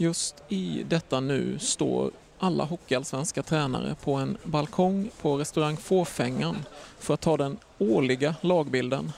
[0.00, 6.56] Just i detta nu står alla hockeyallsvenska tränare på en balkong på restaurang Fåfängan
[6.98, 9.12] för att ta den årliga lagbilden.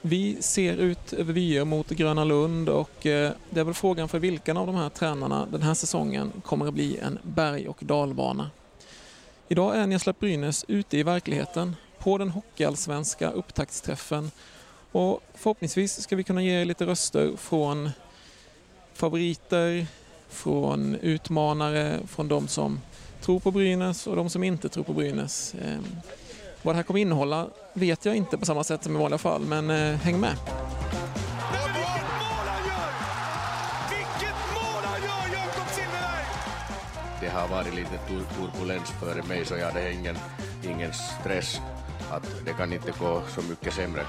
[0.00, 4.18] Vi ser ut över vyer mot Gröna Lund och eh, det är väl frågan för
[4.18, 8.50] vilken av de här tränarna den här säsongen kommer att bli en berg och dalbana.
[9.48, 14.30] Idag är Nesla Brynäs ute i verkligheten på den hockeyallsvenska upptaktsträffen
[14.92, 17.90] och förhoppningsvis ska vi kunna ge er lite röster från
[19.00, 19.86] favoriter,
[20.28, 22.80] från utmanare, från de som
[23.20, 25.54] tror på Brynäs och de som inte tror på Brynäs.
[25.64, 25.84] Ehm,
[26.62, 29.42] vad det här kommer innehålla vet jag inte på samma sätt som i vanliga fall,
[29.42, 30.36] men eh, häng med!
[37.20, 40.16] Det har varit lite turbulens före mig så jag hade ingen,
[40.64, 41.60] ingen stress
[42.10, 44.02] att det kan inte gå så mycket sämre.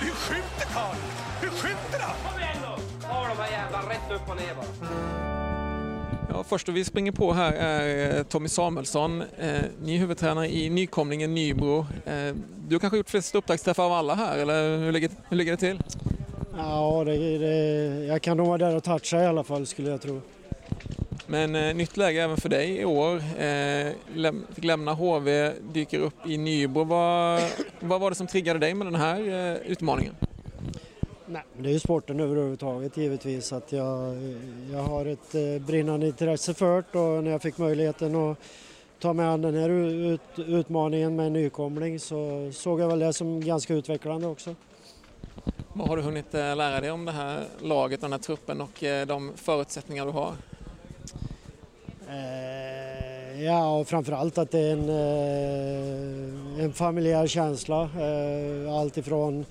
[0.00, 0.98] Hur skjuter karln?
[1.40, 2.59] Hur skjuter han?
[3.36, 4.66] De här jävla rätt upp och ner bara.
[6.28, 11.34] Ja, första vi springer på här är eh, Tommy Samuelsson, eh, ny huvudtränare i nykomlingen
[11.34, 11.78] Nybro.
[12.06, 12.34] Eh,
[12.68, 15.58] du har kanske gjort flest upptaktsträffar av alla här, eller hur ligger, hur ligger det
[15.58, 15.82] till?
[16.56, 20.02] Ja, det, det, jag kan nog vara där och toucha i alla fall skulle jag
[20.02, 20.20] tro.
[21.26, 23.16] Men eh, nytt läge även för dig i år.
[23.38, 26.84] Eh, läm fick lämna HV, dyker upp i Nybro.
[26.84, 27.42] Vad,
[27.80, 30.14] vad var det som triggade dig med den här eh, utmaningen?
[31.32, 33.52] Nej, det är ju sporten överhuvudtaget givetvis.
[33.52, 34.16] Att jag,
[34.72, 38.38] jag har ett eh, brinnande intresse för det och när jag fick möjligheten att
[39.00, 43.12] ta mig an den här ut, utmaningen med en nykomling så såg jag väl det
[43.12, 44.54] som ganska utvecklande också.
[45.72, 48.84] Vad har du hunnit eh, lära dig om det här laget, den här truppen och
[48.84, 50.32] eh, de förutsättningar du har?
[52.08, 57.82] Eh, ja, och framförallt att det är en, eh, en familjär känsla.
[57.82, 59.44] Eh, allt ifrån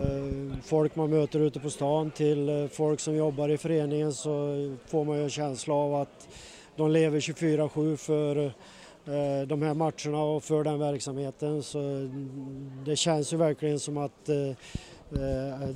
[0.00, 4.56] Eh, folk man möter ute på stan till eh, folk som jobbar i föreningen så
[4.86, 6.28] får man ju en känsla av att
[6.76, 11.62] de lever 24-7 för eh, de här matcherna och för den verksamheten.
[11.62, 14.26] Så mm, det känns ju verkligen som att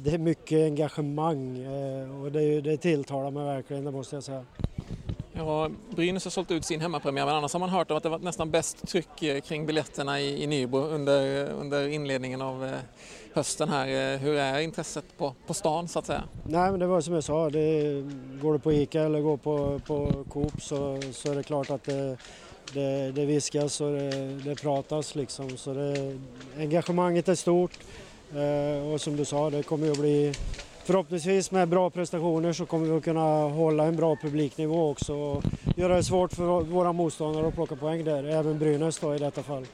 [0.04, 1.66] det är mycket engagemang
[2.22, 4.44] och det, det tilltalar mig verkligen, det måste jag säga.
[5.38, 8.18] Ja, Brynäs har sålt ut sin hemmapremiär men annars har man hört att det var
[8.18, 12.72] nästan bäst tryck eh, kring biljetterna i, i Nybro under, eh, under inledningen av eh,
[13.34, 14.16] hösten här.
[14.16, 16.22] Hur är intresset på, på stan så att säga?
[16.44, 18.04] Nej men det var som jag sa, det,
[18.42, 21.84] går du på ICA eller går på, på Coop så, så är det klart att
[21.84, 22.16] det,
[22.72, 24.10] det, det viskas och det,
[24.44, 25.56] det pratas liksom.
[25.56, 26.18] Så det,
[26.58, 27.78] engagemanget är stort
[28.92, 30.34] och som du sa, det kommer ju att bli
[30.86, 35.44] förhoppningsvis med bra prestationer så kommer vi att kunna hålla en bra publiknivå också och
[35.76, 39.42] göra det svårt för våra motståndare att plocka poäng där, även Brynäs då i detta
[39.42, 39.66] fall.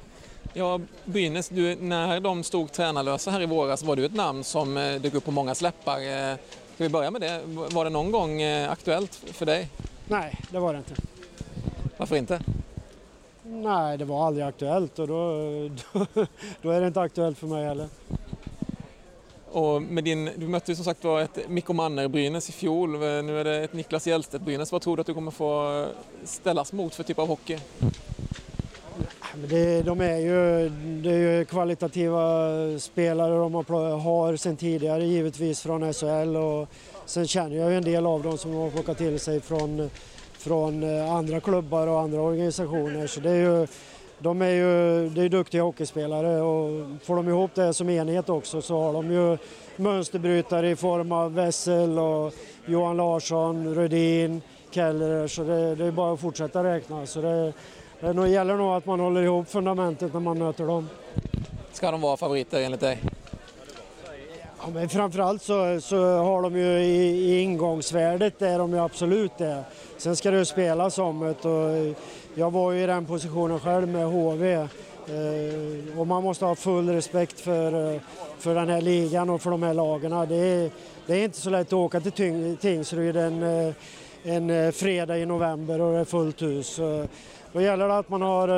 [0.53, 4.77] Ja, Brynäs, du, när de stod tränarlösa här i våras var du ett namn som
[4.77, 5.99] eh, dök upp på många släppar.
[5.99, 6.37] Eh,
[6.75, 7.41] ska vi börja med det?
[7.47, 9.69] Var det någon gång eh, aktuellt för dig?
[10.09, 10.95] Nej, det var det inte.
[11.97, 12.41] Varför inte?
[13.43, 15.39] Nej, det var aldrig aktuellt och då,
[15.93, 16.07] då,
[16.63, 17.89] då är det inte aktuellt för mig heller.
[19.53, 22.95] Och med din, du mötte ju som sagt var ett Mikko Manner-Brynäs i fjol.
[22.95, 24.73] Eh, nu är det ett Niklas Hjellstedt-Brynäs.
[24.73, 25.87] Vad tror du att du kommer få eh,
[26.25, 27.59] ställas mot för typ av hockey?
[29.35, 30.69] Det, de är ju,
[31.03, 32.49] det är ju kvalitativa
[32.79, 36.69] spelare de har, har sedan tidigare givetvis från SHL och
[37.07, 39.91] sen känner jag ju en del av dem som har plockat till sig från,
[40.33, 43.07] från eh, andra klubbar och andra organisationer.
[43.07, 43.67] Så det är ju,
[44.23, 48.63] de är ju det är duktiga hockeyspelare och får de ihop det som enhet också
[48.63, 49.39] så har de ju
[49.77, 52.35] mönsterbrytare i form av Wessel och
[52.67, 57.07] Johan Larsson, Rödin, Keller så det, det är bara att fortsätta räkna.
[57.07, 57.53] Så det,
[58.01, 60.89] det gäller nog att man håller ihop fundamentet när man möter dem.
[61.73, 62.99] Ska de vara favoriter enligt dig?
[64.61, 69.39] Ja, men framförallt så, så har de ju i, i ingångsvärdet är de ju absolut
[69.39, 69.65] det.
[69.99, 71.97] Sen ska det ju spelas om det och
[72.35, 76.89] jag var ju i den positionen själv med HV eh, och man måste ha full
[76.89, 78.01] respekt för, eh,
[78.39, 80.27] för den här ligan och för de här lagarna.
[80.27, 80.71] Det är,
[81.07, 83.75] det är inte så lätt att åka till Tingsryd en, eh,
[84.23, 86.81] en fredag i november och det är fullt hus.
[87.53, 88.49] Då gäller det att man har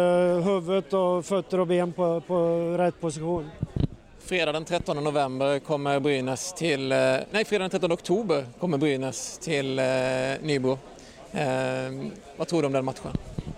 [0.40, 2.36] huvudet och fötter och ben på, på
[2.78, 3.50] rätt position.
[4.18, 9.80] Fredag den 13 november kommer Brynäs till, nej fredag den 13 oktober kommer Brynäs till
[10.42, 10.78] Nybro.
[11.34, 13.10] Eh, vad tror du om den matchen?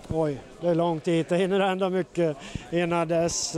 [0.09, 1.29] Oj, det är långt dit.
[1.29, 2.37] Det hinner hända mycket
[2.71, 3.55] innan dess.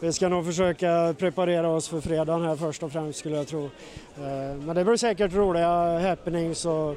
[0.00, 3.64] Vi ska nog försöka preparera oss för fredagen här först och främst skulle jag tro.
[3.64, 6.90] Eh, men det blir säkert roliga happenings och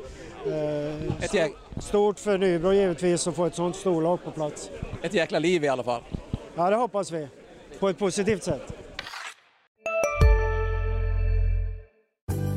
[0.47, 1.49] eh,
[1.79, 4.69] stort för Nybro givetvis att få ett sånt storlag på plats.
[5.01, 6.01] Ett jäkla liv i alla fall.
[6.55, 7.27] Ja, det hoppas vi.
[7.79, 8.73] På ett positivt sätt.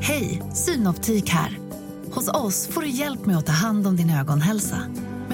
[0.01, 1.57] Hej, Synoptik här.
[2.11, 4.77] Hos oss får du hjälp med att ta hand om din ögonhälsa.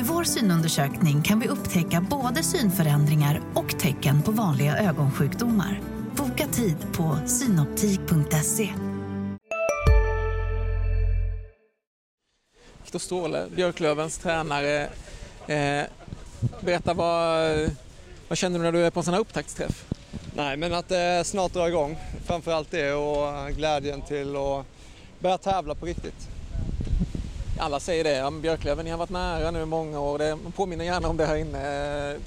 [0.03, 5.81] Med vår synundersökning kan vi upptäcka både synförändringar och tecken på vanliga ögonsjukdomar.
[6.15, 8.69] Boka tid på synoptik.se.
[12.83, 14.89] Viktor Ståhle, Björklövens tränare.
[15.47, 15.83] Eh,
[16.59, 17.69] berätta, vad,
[18.27, 19.85] vad känner du när du är på en sån här upptaktsträff?
[20.35, 21.97] Nej, men att det snart drar igång.
[22.25, 24.65] Framförallt det och glädjen till att
[25.19, 26.32] börja tävla på riktigt.
[27.57, 30.17] Alla säger det, ja, Björklöven, ni har varit nära nu i många år.
[30.17, 32.19] Det, man påminner gärna om det här inne.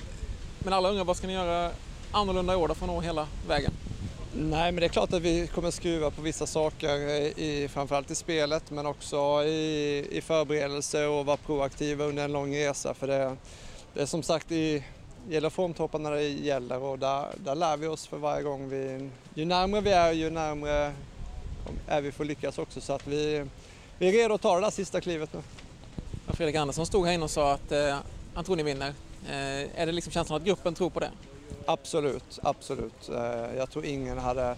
[0.59, 1.71] Men alla undrar, vad ska ni göra
[2.13, 3.73] annorlunda i år då för att nå hela vägen?
[4.33, 6.91] Nej, men det är klart att vi kommer skruva på vissa saker,
[7.41, 12.57] i, framförallt i spelet men också i, i förberedelse och vara proaktiva under en lång
[12.57, 12.95] resa.
[12.95, 13.37] För det,
[13.95, 14.85] det är som sagt i
[15.29, 18.69] gäller formtoppar när det gäller och där, där lär vi oss för varje gång.
[18.69, 20.93] Vi, ju närmare vi är, ju närmare
[21.87, 22.81] är vi får lyckas också.
[22.81, 23.45] Så att vi,
[23.99, 25.41] vi är redo att ta det där sista klivet nu.
[26.29, 27.97] Fredrik Andersson stod här inne och sa att eh,
[28.35, 28.89] han tror ni vinner.
[29.29, 31.11] Eh, är det liksom känslan att gruppen tror på det?
[31.67, 33.09] Absolut, absolut.
[33.09, 34.57] Eh, jag tror ingen hade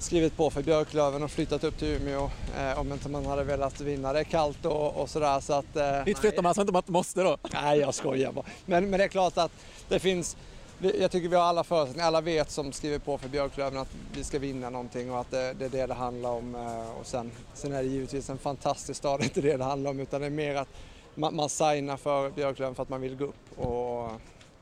[0.00, 3.80] skrivit på för Björklöven och flyttat upp till Umeå eh, om inte man hade velat
[3.80, 4.12] vinna.
[4.12, 5.76] Det är kallt och, och sådär så att...
[5.76, 7.38] Eh, Dit flyttar man alltså inte om man inte måste då?
[7.52, 8.44] Nej, jag skojar bara.
[8.66, 9.52] Men, men det är klart att
[9.88, 10.36] det finns
[10.80, 14.24] jag tycker vi har alla förutsättningar, alla vet som skriver på för Björklöven att vi
[14.24, 16.54] ska vinna någonting och att det, det är det det handlar om.
[16.54, 19.64] Eh, och sen, sen är det givetvis en fantastisk stad, det är inte det det
[19.64, 20.68] handlar om utan det är mer att
[21.14, 23.58] man, man signar för Björklöven för att man vill gå upp.
[23.58, 24.10] Och,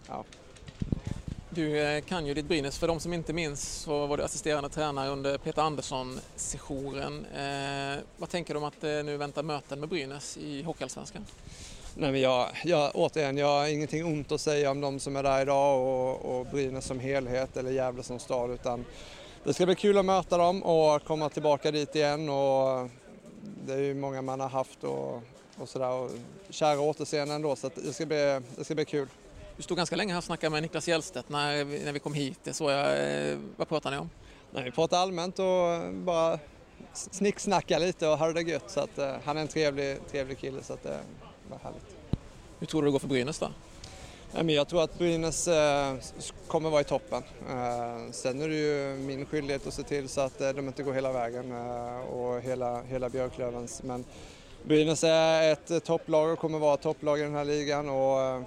[0.08, 0.24] ja.
[1.50, 2.78] Du eh, kan ju ditt Brynäs.
[2.78, 7.26] För de som inte minns så var du assisterande tränare under Peter Andersson-sessionen.
[7.26, 11.26] Eh, vad tänker du om att det nu väntar möten med Brynäs i Hockeyallsvenskan?
[11.96, 15.22] Nej, men jag, jag, återigen, jag har ingenting ont att säga om de som är
[15.22, 18.50] där idag och, och Brynäs som helhet eller Gävle som stad.
[18.50, 18.84] Utan
[19.44, 22.28] det ska bli kul att möta dem och komma tillbaka dit igen.
[22.28, 22.90] Och
[23.66, 25.22] det är ju många man har haft och,
[25.56, 26.08] och sådär.
[26.50, 29.08] Kära återseenden då, så det, ska bli, det ska bli kul.
[29.56, 32.38] Du stod ganska länge här och snackade med Niklas Hjellstedt när, när vi kom hit.
[32.44, 34.10] Det så jag, eh, vad pratade ni om?
[34.50, 36.38] Nej, vi pratade allmänt och bara
[36.92, 38.70] snicksnacka lite och hade det gött.
[38.70, 40.86] Så att, uh, han är en trevlig, trevlig kille så att
[41.50, 41.96] var härligt.
[42.58, 43.48] Hur tror du det går för Brynäs då?
[44.52, 45.54] Jag tror att Brynäs uh,
[46.46, 47.22] kommer vara i toppen.
[47.50, 50.92] Uh, sen är det ju min skyldighet att se till så att de inte går
[50.92, 51.52] hela vägen
[52.02, 53.82] och hela, hela Björklövens.
[53.82, 54.04] Men
[54.64, 58.44] Brynäs är ett topplag och kommer vara topplag i den här ligan och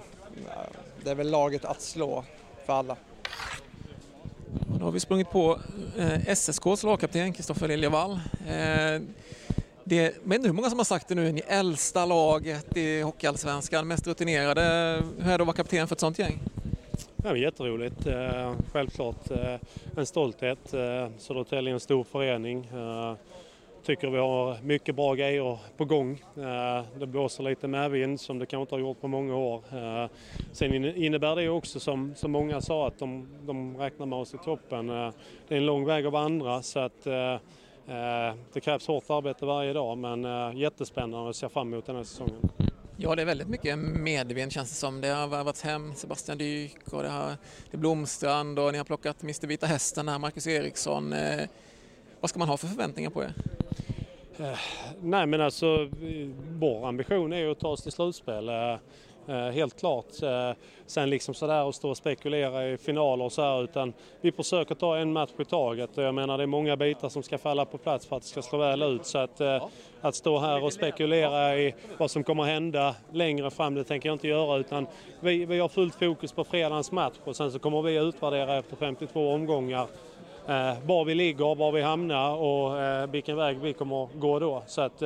[1.04, 2.24] det är väl laget att slå
[2.66, 2.96] för alla.
[4.78, 5.60] Då har vi sprungit på
[5.96, 8.20] eh, SSKs lagkapten Kristoffer Liljevall.
[9.88, 13.00] Det, jag vet inte hur många som har sagt det nu, ni äldsta laget i
[13.02, 14.62] Hockeyallsvenskan, mest rutinerade.
[15.18, 16.38] Hur är det att vara kapten för ett sånt gäng?
[17.24, 18.06] Ja, jätteroligt.
[18.06, 19.54] Eh, självklart eh,
[19.96, 20.74] en stolthet.
[20.74, 22.70] Eh, Södertälje är en stor förening.
[23.82, 26.22] Tycker vi har mycket bra grejer på gång.
[26.98, 29.62] Det blåser lite medvind som det kanske inte har gjort på många år.
[30.54, 34.38] Sen innebär det också som, som många sa att de, de räknar med oss i
[34.38, 34.86] toppen.
[34.86, 35.12] Det
[35.48, 37.06] är en lång väg att vandra så att
[38.52, 42.48] det krävs hårt arbete varje dag men jättespännande och ser fram emot den här säsongen.
[42.96, 45.00] Ja, det är väldigt mycket medvind känns det som.
[45.00, 47.28] Det har värvats hem Sebastian Dyk och det, har,
[47.70, 51.14] det är Blomstrand och ni har plockat Mr Vita Hästen här, Marcus Eriksson.
[52.20, 53.32] vad ska man ha för förväntningar på er?
[54.38, 54.58] Eh,
[55.02, 55.88] nej men alltså
[56.50, 58.48] vår ambition är att ta oss till slutspel.
[59.28, 60.22] Eh, helt klart.
[60.22, 60.50] Eh,
[60.86, 64.74] sen liksom sådär att stå och spekulera i finaler och så här utan vi försöker
[64.74, 67.64] ta en match i taget och jag menar det är många bitar som ska falla
[67.64, 69.64] på plats för att det ska slå väl ut så att, eh,
[70.00, 74.14] att stå här och spekulera i vad som kommer hända längre fram det tänker jag
[74.14, 74.86] inte göra utan
[75.20, 78.76] vi, vi har fullt fokus på fredagens match och sen så kommer vi utvärdera efter
[78.76, 79.86] 52 omgångar
[80.86, 84.62] var vi ligger, var vi hamnar och vilken väg vi kommer gå då.
[84.66, 85.02] Så att,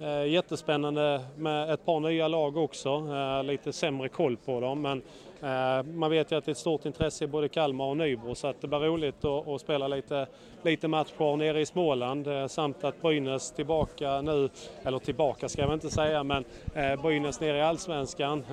[0.00, 5.02] Eh, jättespännande med ett par nya lag också, eh, lite sämre koll på dem men
[5.42, 8.34] eh, man vet ju att det är ett stort intresse i både Kalmar och Nybro
[8.34, 10.26] så att det blir roligt att, att spela lite,
[10.62, 14.48] lite matcher nere i Småland eh, samt att Brynäs tillbaka nu,
[14.82, 18.44] eller tillbaka ska jag väl inte säga men eh, Brynäs nere i Allsvenskan,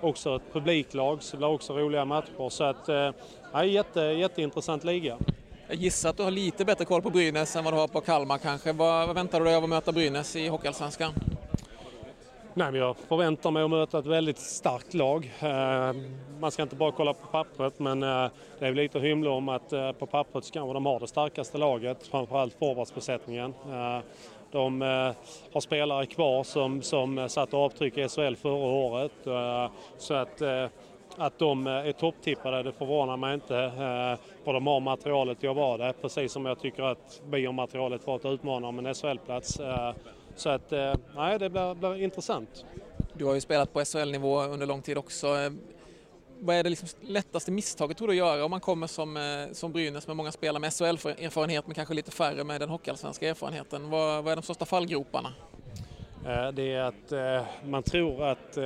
[0.00, 2.88] också ett publiklag så det blir också roliga matcher så att
[3.52, 5.18] ja, jätte, jätteintressant liga.
[5.70, 8.00] Jag gissar att du har lite bättre koll på Brynäs än vad du har på
[8.00, 8.72] Kalmar kanske.
[8.72, 11.12] Vad, vad väntar du dig av att möta Brynäs i Hockeyallsvenskan?
[12.54, 15.32] Nej, jag förväntar mig att möta ett väldigt starkt lag.
[15.40, 15.92] Eh,
[16.40, 19.48] man ska inte bara kolla på pappret men eh, det är lite att hymla om
[19.48, 23.54] att eh, på pappret så kanske de har det starkaste laget, framförallt forwardsbesättningen.
[24.52, 24.80] De
[25.52, 29.12] har spelare kvar som, som satte avtryck i SHL förra året.
[29.98, 30.42] Så att
[31.16, 33.56] att de eh, är topptippade, det förvånar mig inte.
[33.58, 37.52] Eh, och de har materialet att vara det, precis som jag tycker att vi har
[37.52, 39.60] materialet för att utmana om en SHL-plats.
[39.60, 39.92] Eh,
[40.36, 40.70] Så att,
[41.16, 42.64] nej, det blir, blir intressant.
[43.12, 45.26] Du har ju spelat på SHL-nivå under lång tid också.
[46.38, 49.18] Vad är det liksom lättaste misstaget tror du att göra om man kommer som,
[49.52, 53.90] som Brynäs med många spelare med SHL-erfarenhet men kanske lite färre med den hockeyallsvenska erfarenheten?
[53.90, 55.32] Vad, vad är de största fallgroparna?
[56.52, 57.12] Det är att
[57.64, 58.58] man tror att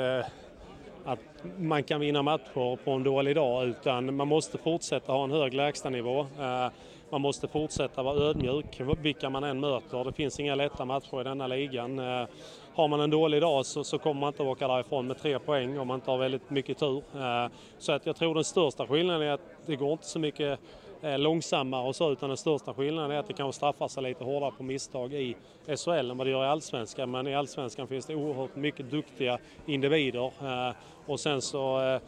[1.04, 1.18] att
[1.58, 5.54] man kan vinna matcher på en dålig dag utan man måste fortsätta ha en hög
[5.54, 6.20] lägstanivå.
[6.20, 6.68] Eh,
[7.11, 10.04] man måste fortsätta vara ödmjuk vilka man än möter.
[10.04, 11.99] Det finns inga lätta matcher i denna ligan.
[11.99, 12.26] Eh,
[12.75, 15.78] har man en dålig dag så, så kommer man inte åka därifrån med tre poäng
[15.78, 17.02] om man inte har väldigt mycket tur.
[17.16, 17.46] Eh,
[17.78, 20.61] så att jag tror den största skillnaden är att det går inte så mycket
[21.04, 24.50] långsammare och så utan den största skillnaden är att det kanske straffar sig lite hårdare
[24.56, 27.11] på misstag i SHL än vad det gör i Allsvenskan.
[27.11, 30.75] Men i Allsvenskan finns det oerhört mycket duktiga individer eh,
[31.06, 32.00] och sen så eh,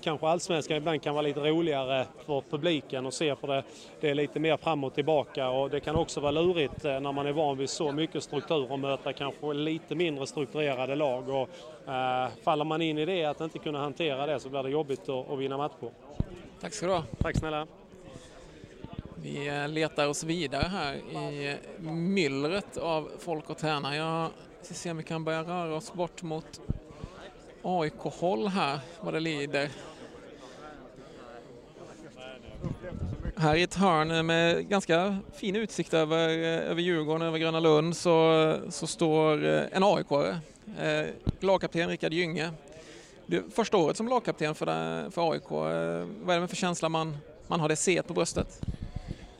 [0.00, 3.62] kanske allsvenskan ibland kan vara lite roligare för publiken och se för det,
[4.00, 7.26] det är lite mer fram och tillbaka och det kan också vara lurigt när man
[7.26, 11.48] är van vid så mycket struktur och möta kanske lite mindre strukturerade lag och
[12.42, 15.30] faller man in i det att inte kunna hantera det så blir det jobbigt att,
[15.30, 15.90] att vinna matcher.
[16.60, 17.02] Tack ska du ha.
[17.18, 17.66] Tack snälla.
[19.22, 21.56] Vi eh, letar oss vidare här i
[21.90, 23.96] myllret av folk och tränare.
[23.96, 24.30] Jag
[24.62, 26.60] ska se om vi kan börja röra oss bort mot
[27.62, 29.70] AIK-håll här vad det lider.
[33.36, 37.96] Här i ett hörn med ganska fin utsikt över, eh, över Djurgården, över Gröna Lund
[37.96, 40.36] så, så står eh, en AIK-are.
[41.40, 42.50] Lagkapten Rickard Gynge.
[43.26, 44.66] Det första året som lagkapten för,
[45.10, 45.50] för AIK.
[45.50, 48.60] Vad är det för känsla man, man har det set på bröstet?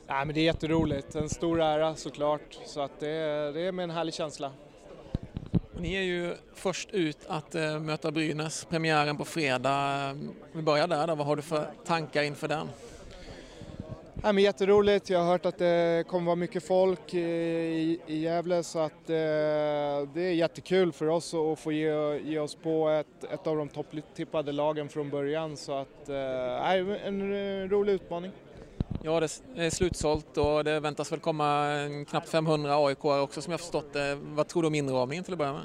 [0.07, 3.71] Ja, men det är jätteroligt, en stor ära såklart, så att det, är, det är
[3.71, 4.51] med en härlig känsla.
[5.77, 10.15] Ni är ju först ut att äh, möta Brynäs, premiären på fredag.
[10.51, 11.15] Vi börjar där då.
[11.15, 12.67] vad har du för tankar inför den?
[14.23, 17.19] Ja, men jätteroligt, jag har hört att det kommer vara mycket folk i,
[18.07, 19.15] i Gävle så att eh,
[20.13, 23.69] det är jättekul för oss att få ge, ge oss på ett, ett av de
[23.69, 28.31] topptippade lagen från början så att eh, en rolig utmaning.
[29.01, 31.75] Ja, det är slutsålt och det väntas väl komma
[32.09, 34.15] knappt 500 AIK också som jag förstått det.
[34.21, 35.61] Vad tror du om inramningen till att börja med?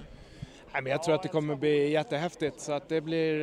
[0.73, 3.43] Nej, men jag tror att det kommer bli jättehäftigt så att det blir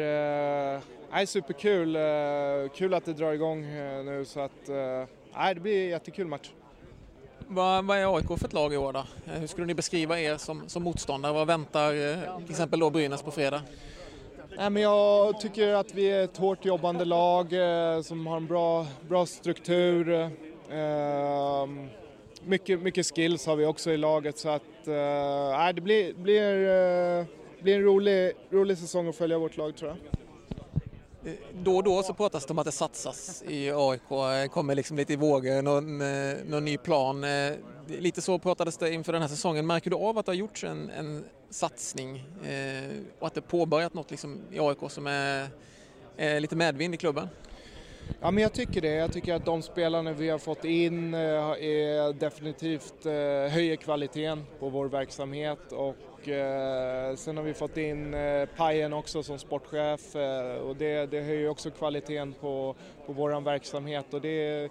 [1.14, 1.96] eh, superkul.
[1.96, 6.28] Eh, kul att det drar igång eh, nu så att eh, det blir en jättekul
[6.28, 6.50] match.
[7.48, 9.00] Vad, vad är AIK för ett lag i år då?
[9.00, 11.34] Eh, hur skulle ni beskriva er som, som motståndare?
[11.34, 11.92] Vad väntar
[12.40, 13.62] till exempel då Brynäs på fredag?
[14.58, 18.48] Nej, men jag tycker att vi är ett hårt jobbande lag eh, som har en
[18.48, 20.12] bra, bra struktur.
[20.70, 21.68] Eh,
[22.44, 26.68] mycket, mycket skills har vi också i laget så att eh, det blir, blir,
[27.20, 27.26] eh,
[27.64, 29.98] blir en rolig, rolig säsong att följa vårt lag tror jag.
[31.32, 34.76] Eh, då och då så pratas det om att det satsas i AIK, det kommer
[34.76, 37.24] liksom lite i vågor, någon, eh, någon ny plan.
[37.24, 37.54] Eh,
[37.88, 39.68] lite så pratades det inför den här säsongen.
[39.68, 43.94] Märker du av att det har gjorts en, en satsning eh, och att det påbörjat
[43.94, 45.48] något liksom i AIK som är,
[46.18, 47.28] är lite medvind i klubben?
[48.22, 48.96] Ja, men jag tycker det.
[48.96, 54.44] Jag tycker att de spelarna vi har fått in eh, är definitivt eh, höjer kvaliteten
[54.60, 58.16] på vår verksamhet och eh, sen har vi fått in
[58.56, 60.16] Pajen också som sportchef
[60.64, 64.70] och det, det höjer också kvaliteten på, på vår verksamhet och det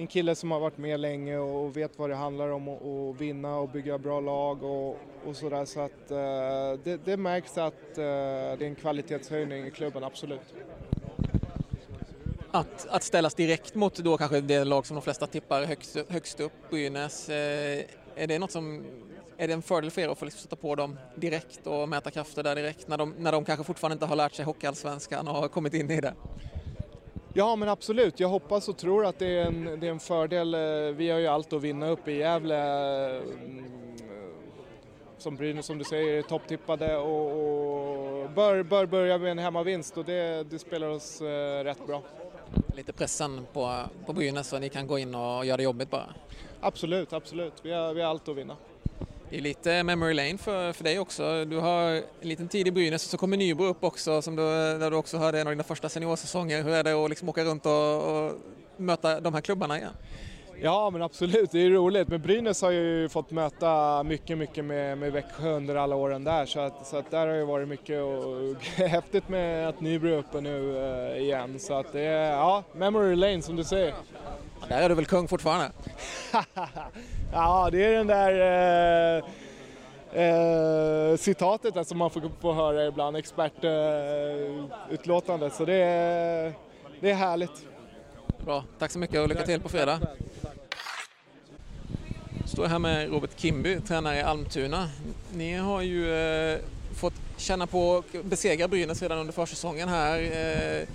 [0.00, 3.56] en kille som har varit med länge och vet vad det handlar om att vinna
[3.56, 5.64] och bygga bra lag och, och sådär.
[5.64, 8.04] Så att eh, det, det, märks att eh,
[8.58, 10.54] det är en kvalitetshöjning i klubben, absolut.
[12.50, 16.40] Att, att ställas direkt mot då kanske det lag som de flesta tippar högst, högst
[16.40, 18.84] upp, Brynäs, eh, är det något som
[19.36, 22.10] är det en fördel för er att få liksom sätta på dem direkt och mäta
[22.10, 25.34] krafter där direkt när de, när de kanske fortfarande inte har lärt sig hockeyallsvenskan och
[25.34, 26.14] har kommit in i det?
[27.32, 30.54] Ja men absolut, jag hoppas och tror att det är en, det är en fördel.
[30.54, 30.60] Eh,
[30.96, 32.56] vi har ju allt att vinna upp i Gävle.
[33.20, 33.64] Mm,
[35.18, 39.96] som Brynäs som du säger är topptippade och, och bör, bör börja med en hemmavinst
[39.96, 42.02] och det, det spelar oss eh, rätt bra.
[42.76, 46.14] Lite pressen på, på Brynäs så ni kan gå in och göra det jobbigt bara?
[46.60, 47.54] Absolut, absolut.
[47.62, 48.56] Vi har, vi har allt att vinna.
[49.30, 51.44] Det är lite memory lane för, för dig också.
[51.44, 54.42] Du har en liten tid i Brynäs och så kommer Nybro upp också som du,
[54.78, 56.62] där du också hade en av dina första seniorsäsonger.
[56.62, 58.32] Hur är det att liksom åka runt och, och
[58.76, 59.92] möta de här klubbarna igen?
[60.02, 60.29] Ja
[60.62, 62.08] men absolut, det är roligt.
[62.08, 66.46] Men Brynäs har ju fått möta mycket, mycket med, med Växjö under alla åren där
[66.46, 70.18] så att, så att där har ju varit mycket och, häftigt med att Nybro är
[70.18, 71.58] uppe nu uh, igen.
[71.58, 73.94] Så att det är, ja, memory lane som du säger.
[74.60, 75.70] Ja, där är du väl kung fortfarande?
[77.32, 78.32] ja, det är den där
[79.16, 79.22] uh,
[81.12, 85.52] uh, citatet som man får, får höra ibland, expertutlåtandet.
[85.52, 86.52] Uh, så det är,
[87.00, 87.66] det är härligt.
[88.44, 90.00] Bra, tack så mycket och lycka till på fredag
[92.60, 94.88] står här med Robert Kimby, tränare i Almtuna.
[95.34, 96.58] Ni har ju eh,
[96.94, 100.88] fått känna på och besegra Brynäs redan under försäsongen här eh,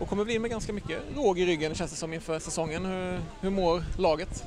[0.00, 2.84] och kommer bli med ganska mycket råg i ryggen känns det som inför säsongen.
[2.84, 4.44] Hur, hur mår laget?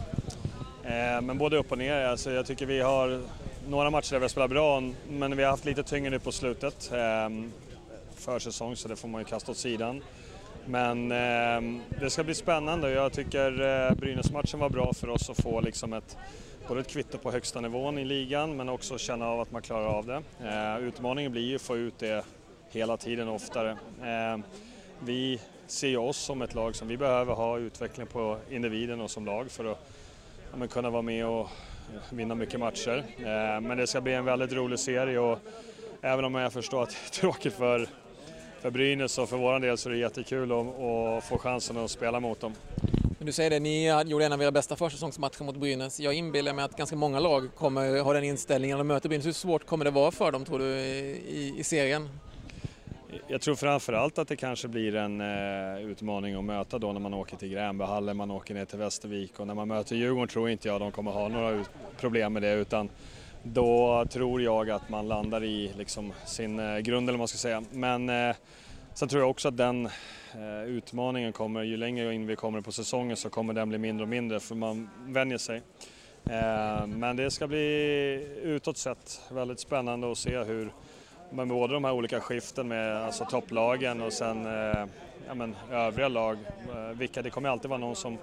[0.83, 2.05] Eh, men både upp och ner.
[2.05, 3.21] Alltså jag tycker vi har
[3.67, 6.31] några matcher där vi har spelat bra men vi har haft lite tyngre nu på
[6.31, 6.91] slutet.
[6.91, 7.29] Eh,
[8.15, 10.01] försäsong så det får man ju kasta åt sidan.
[10.65, 15.29] Men eh, det ska bli spännande och jag tycker eh, Brynäs-matchen var bra för oss
[15.29, 16.17] att få liksom ett,
[16.67, 19.85] både ett kvitto på högsta nivån i ligan men också känna av att man klarar
[19.85, 20.23] av det.
[20.47, 22.25] Eh, utmaningen blir ju att få ut det
[22.69, 23.71] hela tiden oftare.
[24.01, 24.37] Eh,
[24.99, 29.25] vi ser oss som ett lag som vi behöver ha utveckling på individen och som
[29.25, 29.89] lag för att
[30.59, 31.47] ja, kunna vara med och
[32.09, 33.03] vinna mycket matcher.
[33.17, 35.39] Eh, men det ska bli en väldigt rolig serie och
[36.01, 37.87] även om jag förstår att det är tråkigt för
[38.63, 42.19] för Brynäs och för vår del så är det jättekul att få chansen att spela
[42.19, 42.53] mot dem.
[43.25, 45.99] Du säger det, ni gjorde en av era bästa försäsongsmatcher mot Brynäs.
[45.99, 49.25] Jag inbillar mig att ganska många lag kommer ha den inställningen när de möter Brynäs.
[49.25, 52.09] Hur svårt kommer det vara för dem tror du i, i serien?
[53.27, 57.13] Jag tror framförallt att det kanske blir en eh, utmaning att möta då när man
[57.13, 60.67] åker till Gränbyhallen, man åker ner till Västervik och när man möter Djurgården tror inte
[60.67, 61.65] jag de kommer ha några
[61.99, 62.89] problem med det utan
[63.43, 67.37] då tror jag att man landar i liksom sin eh, grund eller vad man ska
[67.37, 67.63] säga.
[67.71, 68.35] Men eh,
[68.93, 69.89] sen tror jag också att den
[70.35, 74.03] Eh, utmaningen kommer, ju längre in vi kommer på säsongen så kommer den bli mindre
[74.03, 75.61] och mindre för man vänjer sig.
[76.25, 80.71] Eh, men det ska bli utåt sett väldigt spännande att se hur
[81.29, 84.85] med både de här olika skiften med alltså topplagen och sen eh,
[85.27, 86.37] ja, men, övriga lag,
[86.93, 88.17] vilka det kommer alltid vara någon som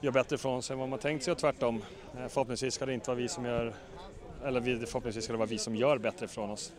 [0.00, 1.82] gör bättre ifrån sig än vad man tänkt sig och tvärtom.
[2.28, 3.74] Förhoppningsvis ska det inte vara vi som gör
[4.44, 6.72] eller förhoppningsvis ska det vara vi som gör bättre ifrån oss.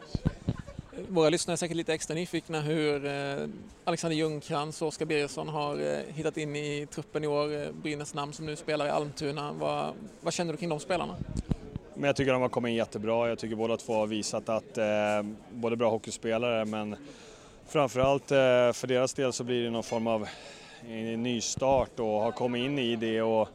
[1.09, 3.47] Våra lyssnare är säkert lite extra nyfikna hur eh,
[3.83, 7.61] Alexander Ljungcrantz och Oskar Birgersson har eh, hittat in i truppen i år.
[7.61, 9.51] Eh, Brynäs namn som nu spelar i Almtuna.
[9.53, 11.15] Vad, vad känner du kring de spelarna?
[11.93, 13.29] Men jag tycker de har kommit in jättebra.
[13.29, 14.85] Jag tycker båda två har visat att eh,
[15.49, 16.95] både bra hockeyspelare men
[17.67, 18.37] framförallt eh,
[18.73, 20.27] för deras del så blir det någon form av
[21.17, 23.49] nystart och har kommit in i det och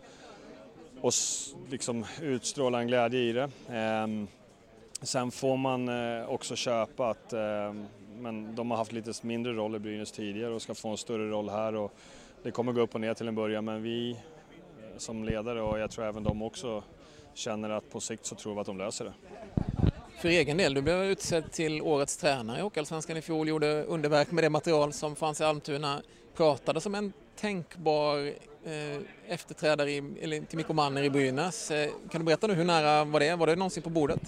[1.01, 1.13] och
[1.71, 3.51] liksom utstråla en glädje i det.
[3.69, 4.07] Eh,
[5.03, 7.73] sen får man eh, också köpa att eh,
[8.19, 11.31] men de har haft lite mindre roll i Brynäs tidigare och ska få en större
[11.31, 11.75] roll här.
[11.75, 11.93] Och
[12.43, 14.17] det kommer gå upp och ner till en början men vi eh,
[14.97, 16.83] som ledare och jag tror även de också
[17.35, 19.13] känner att på sikt så tror vi att de löser det.
[20.21, 24.31] För egen del, du blev utsedd till årets tränare i Hockeyallsvenskan i fjol, gjorde underverk
[24.31, 26.03] med det material som fanns i Almtuna,
[26.35, 28.33] pratade som en tänkbar
[28.67, 31.71] Eh, efterträdare i, eller till Mikko Manner i Brynäs.
[31.71, 33.37] Eh, kan du berätta nu hur nära var det?
[33.37, 34.21] Var det någonsin på bordet?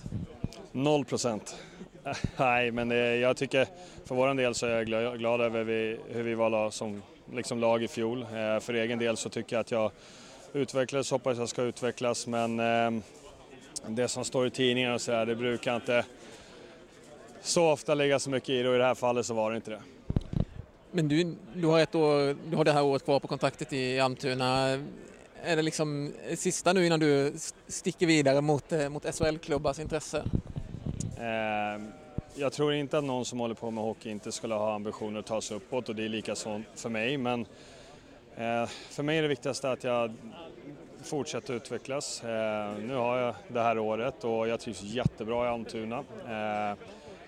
[0.79, 1.57] Noll procent.
[2.37, 3.67] Nej, men jag tycker
[4.05, 5.65] för vår del så är jag glad över
[6.09, 7.03] hur vi var som
[7.35, 8.23] liksom lag i fjol.
[8.23, 9.91] Eh, för egen del så tycker jag att jag
[10.53, 12.57] utvecklades, hoppas jag ska utvecklas, men
[13.87, 16.05] det som står i tidningarna och så där, det brukar inte
[17.43, 19.57] så ofta lägga så mycket i det och i det här fallet så var det
[19.57, 19.83] inte det.
[20.91, 24.01] Men du, du, har ett år, du har det här året kvar på kontraktet i
[24.01, 24.79] Almtuna.
[25.43, 27.35] Är det liksom sista nu innan du
[27.67, 30.25] sticker vidare mot, eh, mot SHL-klubbars intresse?
[31.19, 31.83] Eh,
[32.35, 35.27] jag tror inte att någon som håller på med hockey inte skulle ha ambitioner att
[35.27, 37.17] ta sig uppåt och det är lika så för mig.
[37.17, 37.41] Men
[38.37, 40.15] eh, för mig är det viktigaste att jag
[41.03, 42.25] fortsätter utvecklas.
[42.25, 46.05] Eh, nu har jag det här året och jag trivs jättebra i Almtuna.
[46.29, 46.77] Eh,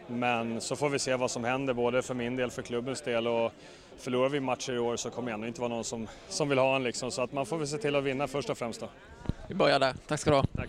[0.07, 3.27] men så får vi se vad som händer, både för min del, för klubbens del
[3.27, 3.53] och
[3.97, 6.59] förlorar vi matcher i år så kommer det ändå inte vara någon som, som vill
[6.59, 7.11] ha en liksom.
[7.11, 8.89] Så att man får väl se till att vinna först och främst då.
[9.49, 9.95] Vi börjar där.
[10.07, 10.45] Tack ska du ha.
[10.57, 10.69] Tack.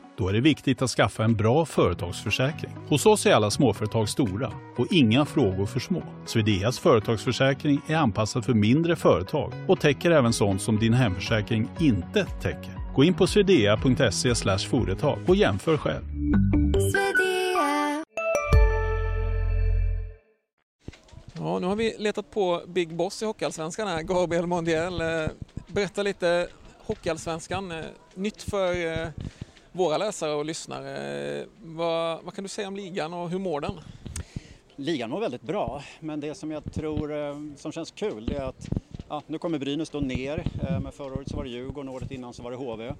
[0.21, 2.71] Då är det viktigt att skaffa en bra företagsförsäkring.
[2.87, 6.03] Hos oss är alla småföretag stora och inga frågor för små.
[6.25, 12.25] Swedeas företagsförsäkring är anpassad för mindre företag och täcker även sånt som din hemförsäkring inte
[12.41, 12.93] täcker.
[12.95, 14.35] Gå in på swedea.se
[14.69, 16.03] företag och jämför själv.
[21.33, 25.01] Ja, nu har vi letat på Big Boss i Hockeyallsvenskan här, Gabriel Mondiel.
[25.01, 25.29] Eh,
[25.67, 26.47] berätta lite
[26.85, 29.07] Hockeyallsvenskan, eh, nytt för eh,
[29.71, 31.45] våra läsare och lyssnare.
[31.61, 33.79] Vad, vad kan du säga om ligan och hur mår den?
[34.75, 38.43] Ligan mår väldigt bra, men det som jag tror eh, som känns kul det är
[38.43, 38.69] att
[39.09, 42.11] ja, nu kommer Brynäs då ner, eh, men förra året så var det Djurgården, året
[42.11, 42.93] innan så var det HV.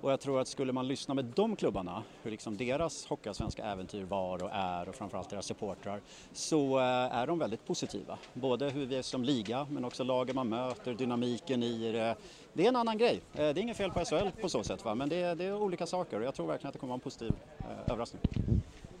[0.00, 4.04] Och jag tror att skulle man lyssna med de klubbarna, hur liksom deras hockeyallsvenska äventyr
[4.04, 6.00] var och är och framförallt deras supportrar,
[6.32, 6.84] så eh,
[7.16, 8.18] är de väldigt positiva.
[8.32, 12.16] Både hur vi är som liga, men också lagen man möter, dynamiken i det.
[12.56, 13.20] Det är en annan grej.
[13.34, 14.94] Eh, det är inget fel på SHL på så sätt, va?
[14.94, 16.96] men det är, det är olika saker och jag tror verkligen att det kommer vara
[16.96, 18.22] en positiv eh, överraskning.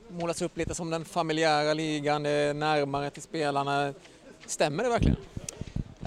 [0.08, 3.94] Målas upp lite som den familjära ligan, det är närmare till spelarna.
[4.46, 5.16] Stämmer det verkligen?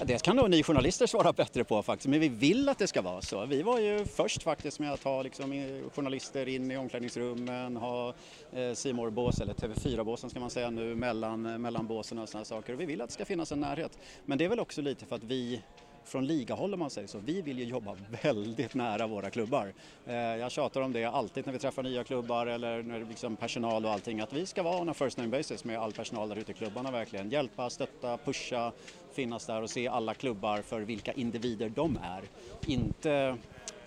[0.04, 3.02] Det kan nog ni journalister svara bättre på faktiskt, men vi vill att det ska
[3.02, 3.46] vara så.
[3.46, 5.52] Vi var ju först faktiskt med att ha liksom,
[5.94, 8.14] journalister in i omklädningsrummen, ha
[8.52, 12.72] eh, bås eller TV4-båsen ska man säga nu, mellan, mellan båsen och sådana saker.
[12.72, 13.98] Och vi vill att det ska finnas en närhet.
[14.24, 15.60] Men det är väl också lite för att vi
[16.04, 19.72] från ligahåll om man säger så, vi vill ju jobba väldigt nära våra klubbar.
[20.06, 23.36] Eh, jag tjatar om det alltid när vi träffar nya klubbar eller när det liksom
[23.36, 26.28] personal och allting att vi ska vara on a first name basis med all personal
[26.28, 27.30] där ute i klubbarna verkligen.
[27.30, 28.72] Hjälpa, stötta, pusha,
[29.12, 32.22] finnas där och se alla klubbar för vilka individer de är.
[32.66, 33.36] Inte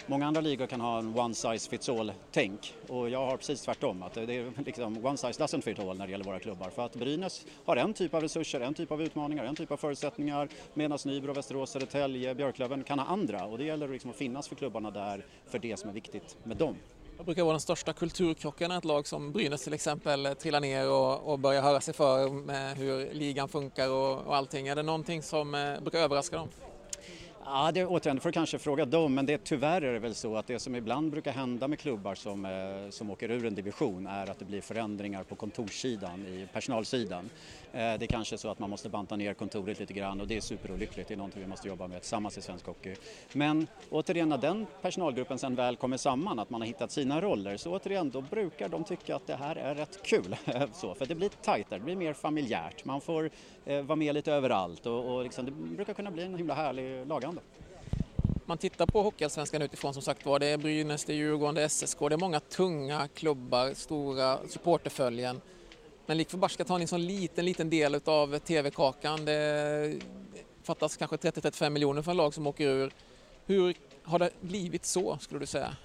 [0.07, 4.03] Många andra ligor kan ha en one size fits all-tänk och jag har precis tvärtom.
[4.03, 6.69] Att det är liksom one size doesn't fit all när det gäller våra klubbar.
[6.69, 9.77] För att Brynäs har en typ av resurser, en typ av utmaningar, en typ av
[9.77, 14.47] förutsättningar medan Nybro, Västerås, Södertälje, Björklöven kan ha andra och det gäller liksom att finnas
[14.47, 16.75] för klubbarna där för det som är viktigt med dem.
[17.17, 20.91] Det brukar vara den största kulturkrocken när ett lag som Brynäs till exempel trillar ner
[20.91, 24.67] och, och börjar höra sig för med eh, hur ligan funkar och, och allting.
[24.67, 26.49] Är det någonting som eh, brukar överraska dem?
[27.45, 30.37] Ja, det, återigen, får du kanske fråga dem, men det, tyvärr är det väl så
[30.37, 34.07] att det som ibland brukar hända med klubbar som, eh, som åker ur en division
[34.07, 37.29] är att det blir förändringar på kontorssidan, i personalsidan.
[37.71, 40.37] Eh, det är kanske så att man måste banta ner kontoret lite grann och det
[40.37, 42.95] är superolyckligt, det är någonting vi måste jobba med tillsammans i svensk hockey.
[43.33, 47.57] Men återigen, när den personalgruppen sen väl kommer samman, att man har hittat sina roller,
[47.57, 50.35] så återigen, då brukar de tycka att det här är rätt kul.
[50.73, 53.29] så, för det blir tajtare, det blir mer familjärt, man får
[53.65, 57.07] Eh, vara med lite överallt och, och liksom, det brukar kunna bli en himla härlig
[57.07, 57.41] laganda
[58.45, 61.63] man tittar på Hockeyallsvenskan utifrån som sagt var, det är Brynäs, det är Djurgården, det
[61.63, 65.41] är SSK, det är många tunga klubbar, stora supporterföljen.
[66.05, 69.25] Men lik förbaskat har ni en sån liten, liten del av TV-kakan.
[69.25, 69.99] Det
[70.63, 72.93] fattas kanske 30-35 miljoner för en lag som åker ur.
[73.45, 75.75] Hur har det blivit så, skulle du säga?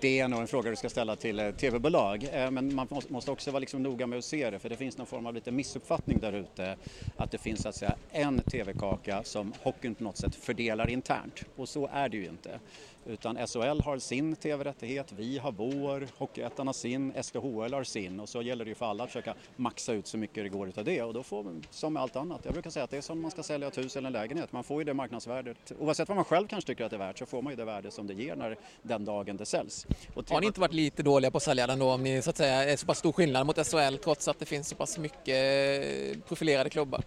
[0.00, 3.30] Det är nog en fråga du ska ställa till eh, tv-bolag eh, men man måste
[3.30, 5.50] också vara liksom noga med att se det för det finns någon form av lite
[5.50, 6.76] missuppfattning där ute
[7.16, 11.44] att det finns så att säga en tv-kaka som hockeyn på något sätt fördelar internt
[11.56, 12.60] och så är det ju inte.
[13.08, 18.28] Utan SHL har sin tv-rättighet, vi har vår, Hockeyettan har sin, SDHL har sin och
[18.28, 20.84] så gäller det ju för alla att försöka maxa ut så mycket det går utav
[20.84, 22.40] det och då får man som med allt annat.
[22.44, 24.52] Jag brukar säga att det är som man ska sälja ett hus eller en lägenhet,
[24.52, 25.72] man får ju det marknadsvärdet.
[25.78, 27.64] Oavsett vad man själv kanske tycker att det är värt så får man ju det
[27.64, 29.86] värde som det ger när den dagen det säljs.
[30.14, 32.30] Och har ni inte varit lite dåliga på att sälja den då om ni så
[32.30, 34.98] att säga är så pass stor skillnad mot SHL trots att det finns så pass
[34.98, 37.02] mycket profilerade klubbar?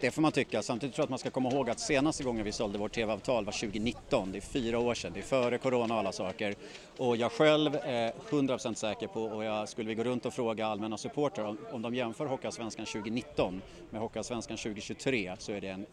[0.00, 0.62] Det får man tycka.
[0.62, 3.44] Samtidigt tror jag att man ska komma ihåg att senaste gången vi sålde vårt tv-avtal
[3.44, 4.32] var 2019.
[4.32, 5.12] Det är fyra år sedan.
[5.14, 6.54] Det är före corona och alla saker.
[6.98, 10.66] Och jag själv är 100% säker på, och jag skulle vi gå runt och fråga
[10.66, 15.86] allmänna supportrar om de jämför Hockeyallsvenskan 2019 med Hockeyallsvenskan 2023 så är det en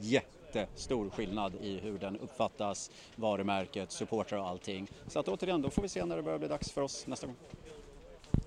[0.00, 4.88] jättestor skillnad i hur den uppfattas, varumärket, supportrar och allting.
[5.06, 7.26] Så att återigen, då får vi se när det börjar bli dags för oss nästa
[7.26, 7.36] gång.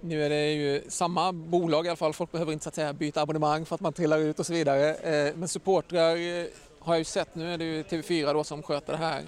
[0.02, 2.94] Nu är det ju samma bolag i alla fall, folk behöver inte så att säga,
[2.94, 4.94] byta abonnemang för att man trillar ut och så vidare.
[4.96, 6.46] Eh, men supportrar eh,
[6.80, 9.24] har jag ju sett, nu är det ju TV4 då som sköter det här.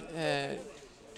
[0.46, 0.50] Eh,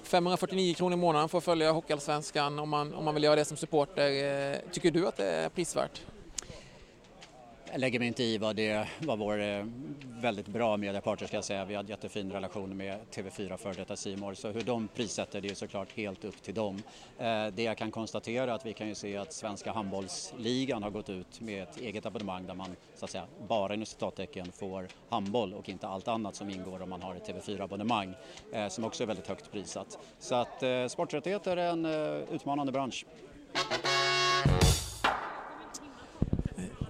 [0.02, 3.44] 549 kronor i månaden för att följa Hockeyallsvenskan om man, om man vill göra det
[3.44, 4.70] som supporter.
[4.72, 6.00] Tycker du att det är prisvärt?
[7.72, 9.64] Jag lägger mig inte i vad det vad vår eh,
[10.20, 11.64] väldigt bra mediepartner ska jag säga.
[11.64, 15.54] Vi hade jättefin relation med TV4 för detta Simor så hur de prissätter det är
[15.54, 16.82] såklart helt upp till dem.
[17.18, 20.90] Eh, det jag kan konstatera är att vi kan ju se att svenska handbollsligan har
[20.90, 24.88] gått ut med ett eget abonnemang där man så att säga bara inom citattecken får
[25.08, 28.14] handboll och inte allt annat som ingår om man har ett TV4-abonnemang
[28.52, 29.98] eh, som också är väldigt högt prissatt.
[30.18, 31.86] Så att sporträttigheter är en
[32.30, 33.06] utmanande bransch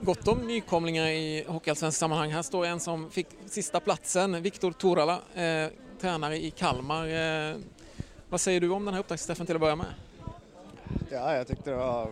[0.07, 2.31] gott om nykomlingar i Hockeyallsvenskt sammanhang.
[2.31, 5.69] Här står en som fick sista platsen, Viktor Torala, eh,
[6.01, 7.07] tränare i Kalmar.
[7.07, 7.57] Eh,
[8.29, 9.87] vad säger du om den här upptaktsträffen till att börja med?
[11.11, 12.11] Ja, jag tyckte det var,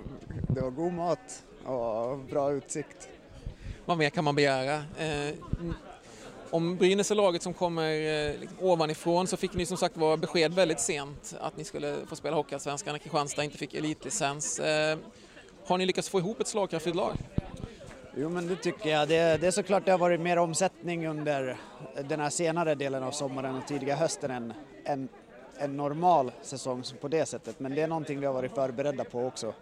[0.48, 3.08] det var god mat och bra utsikt.
[3.84, 4.74] Vad mer kan man begära?
[4.74, 5.34] Eh,
[6.50, 10.16] om Brynäs är laget som kommer eh, liksom ovanifrån så fick ni som sagt var
[10.16, 14.58] besked väldigt sent att ni skulle få spela Hockeyallsvenskan när Kristianstad inte fick elitlicens.
[14.58, 14.98] Eh,
[15.66, 17.16] har ni lyckats få ihop ett slagkraftigt lag?
[18.16, 19.08] Jo men det tycker jag.
[19.08, 21.56] Det, det är såklart det har varit mer omsättning under
[22.08, 24.52] den här senare delen av sommaren och tidiga hösten än
[24.84, 25.08] en,
[25.58, 27.60] en normal säsong på det sättet.
[27.60, 29.54] Men det är någonting vi har varit förberedda på också.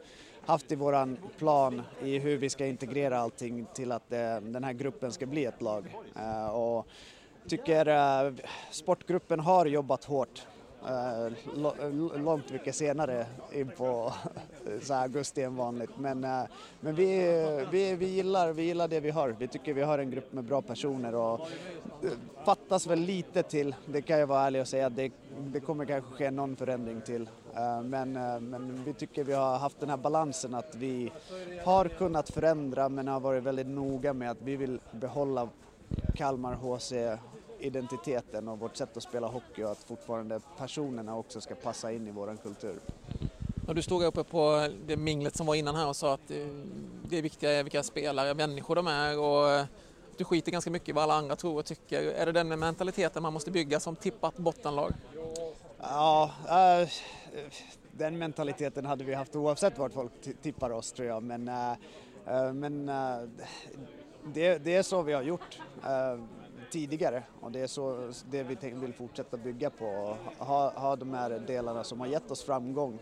[0.46, 4.72] Haft i våran plan i hur vi ska integrera allting till att det, den här
[4.72, 5.96] gruppen ska bli ett lag.
[6.16, 6.86] Uh, och
[7.48, 8.34] tycker uh,
[8.70, 10.46] sportgruppen har jobbat hårt
[10.88, 14.12] Eh, eh, långt mycket senare in på
[14.66, 15.90] eh, så augusti än vanligt.
[15.98, 16.20] Men,
[16.80, 17.16] men vi,
[17.70, 19.36] vi, vi, gillar, vi gillar det vi har.
[19.38, 21.48] Vi tycker vi har en grupp med bra personer och
[22.00, 22.10] det
[22.44, 26.10] fattas väl lite till, det kan jag vara ärlig och säga, det, det kommer kanske
[26.12, 27.28] ske någon förändring till.
[27.84, 28.12] Men,
[28.50, 31.12] men vi tycker vi har haft den här balansen att vi
[31.64, 35.48] har kunnat förändra men har varit väldigt noga med att vi vill behålla
[36.14, 36.92] Kalmar HC
[37.62, 42.08] identiteten och vårt sätt att spela hockey och att fortfarande personerna också ska passa in
[42.08, 42.80] i våran kultur.
[43.66, 46.28] Ja, du stod uppe på det minglet som var innan här och sa att
[47.08, 49.66] det är viktiga vilka spelare, människor de är och
[50.16, 52.02] du skiter ganska mycket i vad alla andra tror och tycker.
[52.02, 54.92] Är det den mentaliteten man måste bygga som tippat bottenlag?
[55.78, 56.88] Ja, äh,
[57.92, 61.22] den mentaliteten hade vi haft oavsett vart folk tippar oss tror jag.
[61.22, 63.28] Men, äh, men äh,
[64.34, 65.58] det, det, är så vi har gjort
[66.72, 70.16] tidigare och det är så det vi vill fortsätta bygga på.
[70.38, 72.98] Ha, ha de här delarna som har gett oss framgång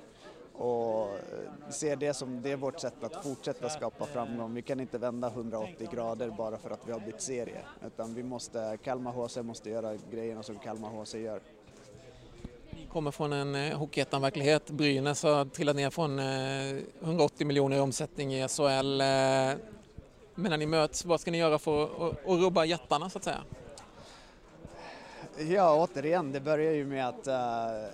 [0.60, 4.54] och eh, ser det som det är vårt sätt att fortsätta skapa framgång.
[4.54, 8.22] Vi kan inte vända 180 grader bara för att vi har bytt serie utan vi
[8.22, 11.40] måste, Kalmar HC måste göra grejerna som Kalmar HC gör.
[12.70, 14.70] Ni kommer från en eh, Hockeyettan-verklighet.
[14.70, 19.00] Brynäs har trillat ner från eh, 180 miljoner i omsättning i SHL.
[19.00, 19.06] Eh,
[20.34, 23.44] men när ni möts, vad ska ni göra för att rubba jättarna så att säga?
[25.48, 27.90] Ja, återigen, det börjar ju med att uh,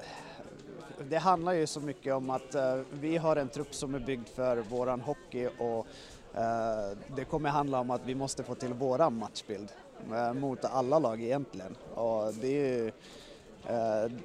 [1.09, 4.29] det handlar ju så mycket om att uh, vi har en trupp som är byggd
[4.29, 5.87] för våran hockey och
[6.35, 9.69] uh, det kommer handla om att vi måste få till våran matchbild
[10.35, 11.77] mot alla lag egentligen.
[11.95, 12.93] Och det, ju,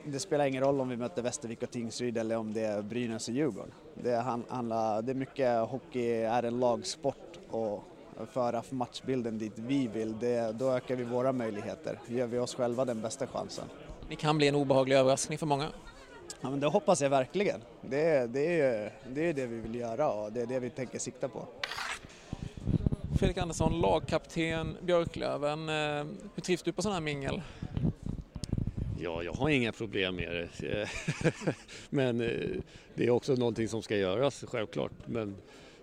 [0.04, 3.28] det spelar ingen roll om vi möter Västervik och Tingsryd eller om det är Brynäs
[3.28, 3.72] och Djurgården.
[3.94, 4.16] Det,
[4.50, 7.84] handlar, det är mycket hockey är en lagsport och
[8.32, 12.00] föra matchbilden dit vi vill, det, då ökar vi våra möjligheter.
[12.08, 13.66] Gör vi oss själva den bästa chansen.
[14.10, 15.68] Det kan bli en obehaglig överraskning för många.
[16.42, 17.62] Ja, men det hoppas jag verkligen.
[17.82, 21.00] Det, det, är, det är det vi vill göra och det är det vi tänker
[21.00, 21.48] sikta på.
[23.20, 25.70] Fredrik Andersson, lagkapten Björklöven.
[25.70, 27.42] Eh, hur trivs du på sådana här mingel?
[29.00, 30.90] Ja, jag har inga problem med det.
[31.90, 32.50] Men eh,
[32.96, 34.92] det är också någonting som ska göras, självklart.
[35.06, 35.36] Men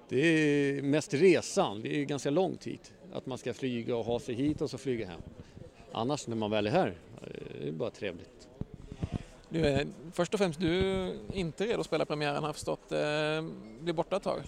[0.09, 2.93] det är mest resan, det är ganska långt hit.
[3.13, 5.21] Att man ska flyga och ha sig hit och så flyga hem.
[5.93, 7.31] Annars när man väl är här, eh,
[7.63, 8.49] det är bara trevligt.
[9.49, 12.93] Du är, först och främst, du är inte redo att spela premiären har förstått.
[12.93, 12.99] Eh,
[13.81, 14.41] blir borta ett tag?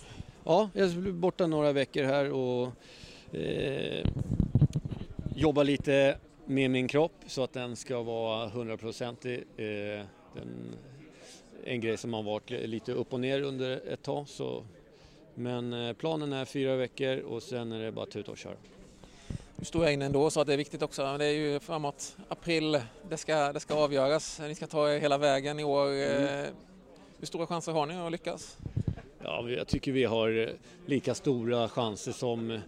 [0.44, 2.68] Ja, jag blir borta några veckor här och
[3.34, 4.06] eh,
[5.34, 9.44] jobba lite med min kropp så att den ska vara hundraprocentig.
[9.56, 10.04] Eh,
[11.64, 14.64] en grej som har varit lite upp och ner under ett tag så
[15.40, 18.56] men eh, planen är fyra veckor och sen är det bara tuta och köra.
[19.56, 21.16] Nu står inne ändå sa att det är viktigt också.
[21.18, 24.40] Det är ju framåt april det ska, det ska avgöras.
[24.40, 25.86] Ni ska ta er hela vägen i år.
[25.86, 26.44] Mm.
[26.44, 26.50] Eh,
[27.18, 28.56] hur stora chanser har ni att lyckas?
[29.24, 30.48] Ja, jag tycker vi har eh,
[30.86, 32.60] lika stora chanser som eh,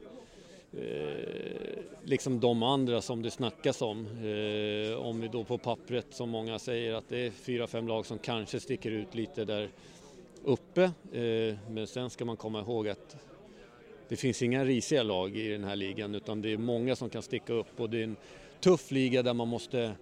[2.04, 4.06] liksom de andra som det snackas om.
[4.06, 8.06] Eh, om vi då på pappret som många säger att det är fyra, fem lag
[8.06, 9.68] som kanske sticker ut lite där
[10.44, 10.82] uppe.
[11.12, 13.16] Eh, men sen ska man komma ihåg att
[14.08, 17.22] det finns inga risiga lag i den här ligan utan det är många som kan
[17.22, 18.16] sticka upp och det är en
[18.60, 19.92] tuff liga där man måste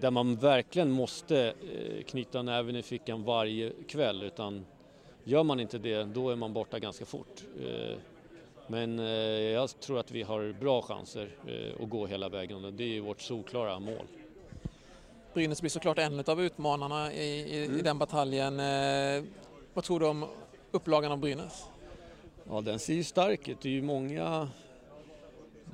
[0.00, 4.66] där man verkligen måste eh, knyta näven i fickan varje kväll utan
[5.24, 7.42] gör man inte det då är man borta ganska fort.
[7.60, 7.96] Eh,
[8.66, 8.98] men
[9.52, 11.28] jag tror att vi har bra chanser
[11.82, 14.06] att gå hela vägen och det är vårt solklara mål.
[15.34, 17.78] Brynäs blir såklart en av utmanarna i, i, mm.
[17.78, 18.60] i den bataljen.
[18.60, 19.24] Eh,
[19.74, 20.24] vad tror du om
[20.70, 21.64] upplagan av Brynäs?
[22.48, 23.60] Ja, den ser ju stark ut.
[23.60, 24.48] Det är ju många...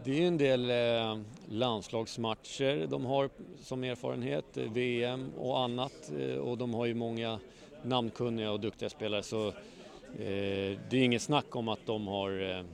[0.04, 3.30] Det är en del eh, landslagsmatcher de har
[3.62, 6.12] som erfarenhet, eh, VM och annat.
[6.18, 7.38] Eh, och de har ju många
[7.82, 12.64] namnkunniga och duktiga spelare så eh, det är inget snack om att de har eh,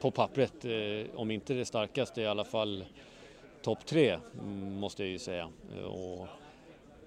[0.00, 0.64] på pappret,
[1.14, 2.84] om inte det starkaste i alla fall
[3.62, 5.50] topp tre mm, måste jag ju säga.
[5.86, 6.26] Och,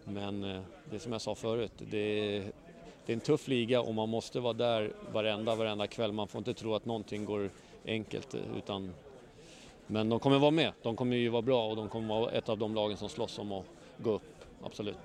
[0.03, 0.61] men eh,
[0.91, 2.51] det som jag sa förut, det är,
[3.05, 6.11] det är en tuff liga och man måste vara där varenda, varenda kväll.
[6.11, 7.49] Man får inte tro att någonting går
[7.85, 8.93] enkelt utan
[9.87, 10.73] men de kommer vara med.
[10.81, 13.39] De kommer ju vara bra och de kommer vara ett av de lagen som slåss
[13.39, 13.65] om att
[13.97, 14.97] gå upp, absolut.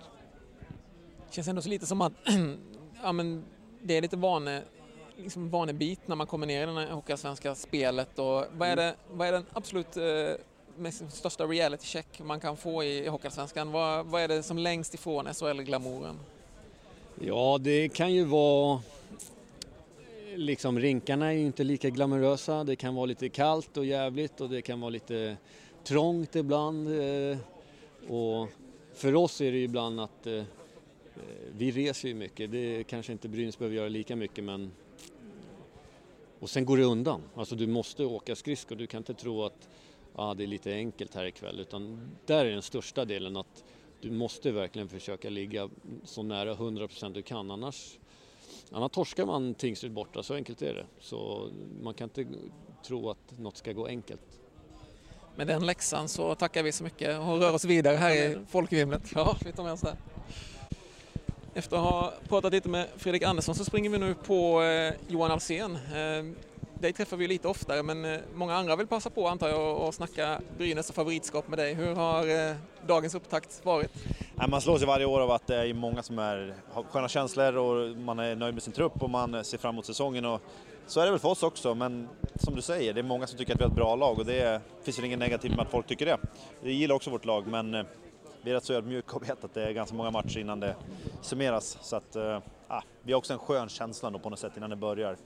[1.28, 2.12] Det känns ändå så lite som att
[3.02, 3.44] ja, men
[3.82, 4.62] det är lite vane,
[5.16, 8.18] liksom vanebit när man kommer ner i det här Hockeyallsvenska spelet.
[8.18, 10.04] Och vad, är det, vad är den absolut eh,
[11.10, 13.72] största reality check man kan få i Hockeyallsvenskan.
[13.72, 16.16] Vad, vad är det som längst ifrån SHL-glamouren?
[17.20, 18.80] Ja, det kan ju vara
[20.38, 22.64] liksom rinkarna är ju inte lika glamorösa.
[22.64, 25.36] Det kan vara lite kallt och jävligt och det kan vara lite
[25.84, 26.88] trångt ibland.
[26.88, 27.38] Eh,
[28.08, 28.48] och
[28.94, 30.42] för oss är det ju ibland att eh,
[31.56, 32.50] vi reser ju mycket.
[32.52, 34.70] Det kanske inte Brynäs behöver göra lika mycket men
[36.40, 37.22] och sen går det undan.
[37.34, 38.76] Alltså du måste åka skridskor.
[38.76, 39.68] Du kan inte tro att
[40.18, 43.64] ah, det är lite enkelt här ikväll utan där är den största delen att
[44.00, 45.70] du måste verkligen försöka ligga
[46.04, 47.98] så nära 100% du kan annars
[48.72, 50.87] Annars torskar man Tingsryd borta, så enkelt är det.
[51.00, 51.50] Så
[51.83, 52.26] man kan inte
[52.87, 54.20] tro att något ska gå enkelt.
[55.37, 59.02] Med den läxan så tackar vi så mycket och rör oss vidare här i folkvimlet.
[59.14, 59.96] Ja, vi tar med oss det.
[61.54, 65.31] Efter att ha pratat lite med Fredrik Andersson så springer vi nu på eh, Johan
[65.31, 65.78] Alsen.
[66.80, 69.94] Dig träffar vi lite oftare men eh, många andra vill passa på antar jag och
[69.94, 71.74] snacka Brynäs och favoritskap med dig.
[71.74, 73.90] Hur har eh, dagens upptakt varit?
[74.48, 77.56] Man slås ju varje år av att det är många som är, har sköna känslor
[77.56, 80.24] och man är nöjd med sin trupp och man ser fram emot säsongen.
[80.24, 80.40] Och
[80.86, 83.38] så är det väl för oss också, men som du säger, det är många som
[83.38, 85.70] tycker att vi har ett bra lag och det finns väl inget negativt med att
[85.70, 86.18] folk tycker det.
[86.62, 87.84] Vi gillar också vårt lag, men eh,
[88.42, 90.76] vi är rätt så ödmjuka och vet att det är ganska många matcher innan det
[91.22, 91.78] summeras.
[91.80, 92.38] Så att, äh,
[93.02, 95.16] vi har också en skön känsla på något sätt innan det börjar.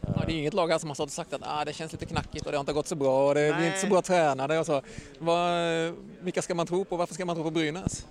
[0.00, 1.92] Ja, det är inget lag här som har stått och sagt att ah, det känns
[1.92, 4.02] lite knackigt och det har inte gått så bra och det är inte så bra
[4.02, 4.82] tränade och så.
[5.18, 6.96] Vad, vilka ska man tro på?
[6.96, 8.06] Varför ska man tro på Brynäs?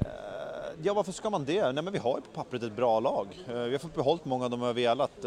[0.00, 0.06] Eh,
[0.82, 1.72] ja, varför ska man det?
[1.72, 3.26] Nej, men vi har ju på pappret ett bra lag.
[3.48, 5.24] Eh, vi har fått behållit många av dem vi har velat.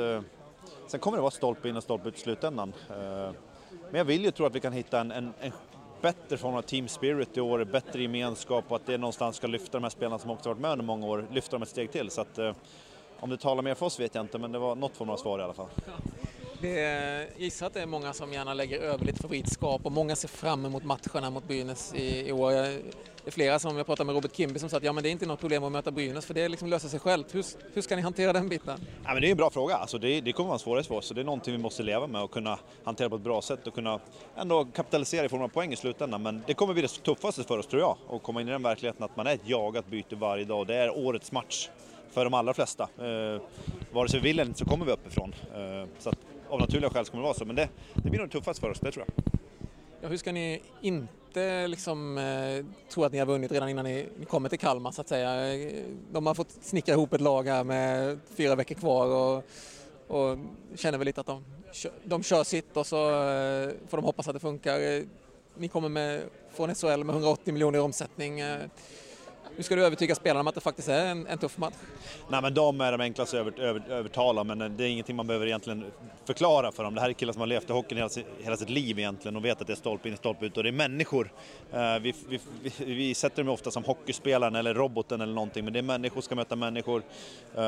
[0.87, 2.73] Sen kommer det vara stolpe in och stolpe ut i slutändan.
[2.87, 5.51] Men jag vill ju tro att vi kan hitta en, en, en
[6.03, 9.71] bättre form av team spirit i år, bättre gemenskap och att det någonstans ska lyfta
[9.71, 12.09] de här spelarna som också varit med under många år, lyfta dem ett steg till.
[12.09, 12.53] Så att, eh,
[13.23, 15.17] om det talar mer för oss vet jag inte, men det var något form av
[15.17, 15.67] svar i alla fall.
[16.61, 20.27] Det gissar att det är många som gärna lägger över lite favoritskap och många ser
[20.27, 22.51] fram emot matcherna mot Brynäs i, i år.
[22.51, 25.09] Det är flera som, jag pratade med Robert Kimby som sa att ja, men det
[25.09, 27.35] är inte något problem att möta Brynäs för det liksom löser sig självt.
[27.35, 28.79] Hur, hur ska ni hantera den biten?
[29.03, 29.75] Ja, men det är en bra fråga.
[29.75, 31.83] Alltså det, det kommer vara en svårighet för oss så det är någonting vi måste
[31.83, 33.99] leva med och kunna hantera på ett bra sätt och kunna
[34.35, 36.21] ändå kapitalisera i form av poäng i slutändan.
[36.23, 38.63] Men det kommer bli det tuffaste för oss tror jag, att komma in i den
[38.63, 40.67] verkligheten att man är ett jagat byte varje dag.
[40.67, 41.69] Det är årets match
[42.13, 42.83] för de allra flesta.
[42.83, 43.41] Eh,
[43.91, 45.35] vare sig vi vill eller inte så kommer vi uppifrån.
[45.55, 48.19] Eh, så att av naturliga skäl så kommer det vara så, men det, det blir
[48.19, 49.39] nog tuffast för oss, det tror jag.
[50.01, 54.07] Ja, hur ska ni inte liksom, eh, tro att ni har vunnit redan innan ni,
[54.19, 55.53] ni kommer till Kalmar så att säga?
[55.53, 59.43] Eh, de har fått snickra ihop ett lag här med fyra veckor kvar och,
[60.07, 60.37] och
[60.75, 61.43] känner väl lite att de,
[62.03, 64.79] de kör sitt och så eh, får de hoppas att det funkar.
[64.79, 65.03] Eh,
[65.55, 66.21] ni kommer med,
[66.53, 68.39] från SHL med 180 miljoner i omsättning.
[68.39, 68.59] Eh.
[69.55, 71.73] Hur ska du övertyga spelarna om att det faktiskt är en, en tuff match?
[72.29, 75.15] Nej men de är de enklaste att över, över, övertala men eh, det är ingenting
[75.15, 75.85] man behöver egentligen
[76.25, 76.95] förklara för dem.
[76.95, 78.09] Det här är killar som har levt i hockeyn hela,
[78.43, 80.63] hela sitt liv egentligen och vet att det är stolpe in och stolpe ut och
[80.63, 81.31] det är människor.
[81.71, 85.73] Eh, vi, vi, vi, vi, sätter dem ofta som hockeyspelaren eller roboten eller någonting men
[85.73, 87.03] det är människor som ska möta människor.
[87.55, 87.63] Eh,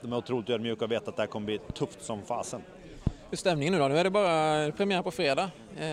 [0.00, 2.62] de är otroligt ödmjuka och vet att det här kommer bli tufft som fasen.
[3.30, 3.88] Hur är stämningen nu då?
[3.88, 5.50] Nu är det bara premiär på fredag.
[5.76, 5.84] Eh,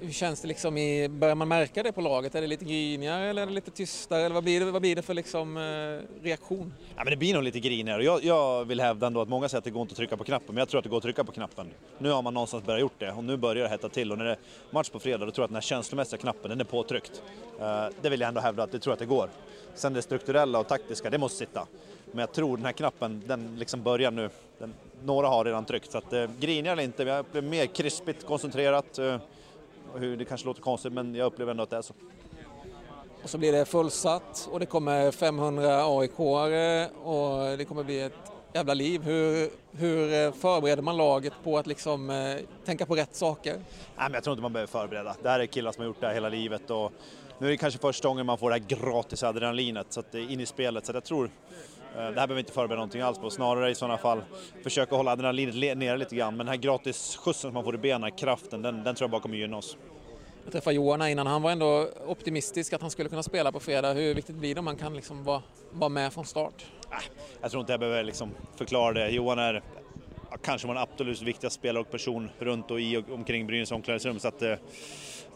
[0.00, 2.34] hur känns det liksom i, börjar man märka det på laget?
[2.34, 4.22] Är det lite grinigare eller är det lite tystare?
[4.22, 6.74] Eller vad blir det, vad blir det för liksom, eh, reaktion?
[6.96, 8.04] Ja, men det blir nog lite grinigare.
[8.04, 10.24] Jag, jag vill hävda ändå att många säger att det går inte att trycka på
[10.24, 11.70] knappen, men jag tror att det går att trycka på knappen.
[11.98, 14.24] Nu har man någonstans börjat gjort det och nu börjar det hetta till och när
[14.24, 14.38] det är
[14.70, 17.22] match på fredag då tror jag att den här känslomässiga knappen, den är påtryckt.
[17.60, 19.28] Eh, det vill jag ändå hävda att det tror att det går.
[19.74, 21.66] Sen det strukturella och taktiska, det måste sitta.
[22.12, 24.30] Men jag tror den här knappen, den liksom börjar nu.
[24.58, 28.26] Den, några har redan tryckt, så att eh, griniga eller inte, jag upplever mer krispigt,
[28.26, 28.98] koncentrerat.
[28.98, 29.16] Eh,
[29.94, 31.94] hur, det kanske låter konstigt, men jag upplever ändå att det är så.
[33.22, 38.12] Och så blir det fullsatt och det kommer 500 aik och det kommer bli ett
[38.52, 39.02] jävla liv.
[39.02, 43.52] Hur, hur eh, förbereder man laget på att liksom, eh, tänka på rätt saker?
[43.52, 43.64] Nej,
[43.96, 45.16] men jag tror inte man behöver förbereda.
[45.22, 46.92] Det här är killar som har gjort det här hela livet och
[47.38, 50.18] nu är det kanske första gången man får det här gratis adrenalinet så att det
[50.18, 50.86] är in i spelet.
[50.86, 53.74] Så jag tror Eh, det här behöver vi inte förbereda någonting alls på, snarare i
[53.74, 54.22] sådana fall
[54.62, 56.36] försöka hålla adrenalinet nere lite grann.
[56.36, 59.10] Men den här gratis skjutsen som man får i benen, kraften, den, den tror jag
[59.10, 59.76] bara kommer gynna oss.
[60.44, 63.92] Jag träffade Johan innan, han var ändå optimistisk att han skulle kunna spela på fredag.
[63.92, 66.66] Hur viktigt blir det om man kan liksom vara, vara med från start?
[66.90, 66.98] Äh,
[67.40, 69.10] jag tror inte jag behöver liksom förklara det.
[69.10, 69.62] Johan är
[70.42, 74.18] kanske vår absolut viktigaste spelare och person runt och i och omkring Brynäs omklädningsrum.
[74.18, 74.50] Så att, eh,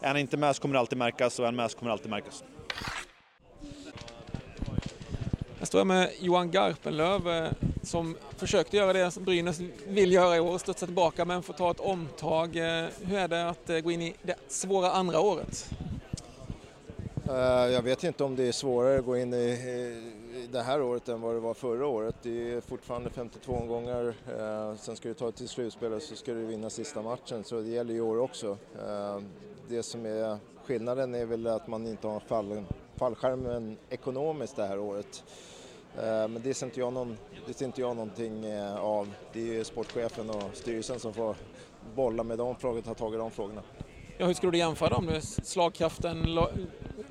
[0.01, 1.89] är han inte med så kommer det alltid märkas och är han med så kommer
[1.89, 2.43] det alltid märkas.
[5.63, 7.51] Här står jag med Johan Garpenlöv eh,
[7.83, 11.71] som försökte göra det som Brynäs vill göra i år, studsa tillbaka men får ta
[11.71, 12.55] ett omtag.
[12.55, 15.69] Eh, hur är det att eh, gå in i det svåra andra året?
[17.71, 21.21] Jag vet inte om det är svårare att gå in i det här året än
[21.21, 22.15] vad det var förra året.
[22.21, 24.13] Det är fortfarande 52 omgångar,
[24.77, 27.61] sen ska du ta det till slutspel och så ska du vinna sista matchen, så
[27.61, 28.57] det gäller i år också.
[29.67, 32.65] Det som är skillnaden är väl att man inte har fallen
[33.03, 35.23] fallskärmen ekonomiskt det här året.
[35.97, 39.13] Eh, men det ser inte jag, någon, det ser inte jag någonting eh, av.
[39.33, 41.35] Det är sportchefen och styrelsen som får
[41.95, 43.61] bolla med de frågorna, ta tag i de frågorna.
[44.17, 45.11] Ja, hur skulle du jämföra dem?
[45.21, 46.39] Slagkraften,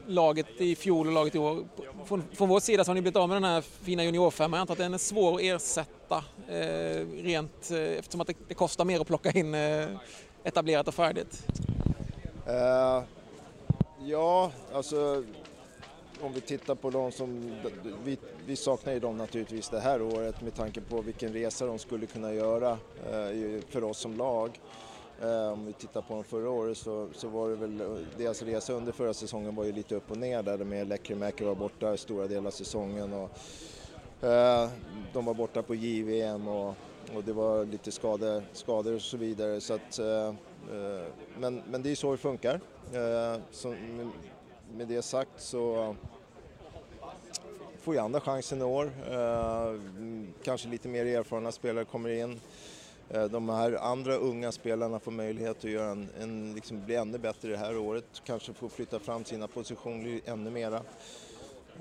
[0.06, 1.64] laget i fjol och laget i år.
[2.04, 4.58] Från, från vår sida så har ni blivit av med den här fina juniorfemman.
[4.58, 8.54] Jag antar att den är svår att ersätta eh, rent eh, eftersom att det, det,
[8.54, 9.88] kostar mer att plocka in eh,
[10.44, 11.46] etablerat och färdigt.
[12.48, 13.02] Uh,
[14.04, 15.24] ja, alltså
[16.22, 17.60] om vi tittar på de som,
[18.04, 21.78] vi, vi saknar ju dem naturligtvis det här året med tanke på vilken resa de
[21.78, 22.70] skulle kunna göra
[23.10, 24.60] eh, för oss som lag.
[25.22, 28.72] Eh, om vi tittar på dem förra året så, så var det väl, deras resa
[28.72, 32.26] under förra säsongen var ju lite upp och ner där med Lekkerimäki var borta stora
[32.26, 33.30] delar av säsongen och
[34.28, 34.70] eh,
[35.12, 36.74] de var borta på JVM och,
[37.14, 40.00] och det var lite skador, skador och så vidare så att
[41.38, 42.60] men, men det är så det funkar.
[43.50, 43.74] Så,
[44.76, 45.96] med det sagt så
[47.82, 48.92] får ju andra chansen i år.
[49.10, 49.80] Eh,
[50.42, 52.40] kanske lite mer erfarna spelare kommer in.
[53.10, 57.18] Eh, de här andra unga spelarna får möjlighet att göra en, en, liksom bli ännu
[57.18, 58.04] bättre det här året.
[58.24, 60.82] Kanske få flytta fram sina positioner ännu mera.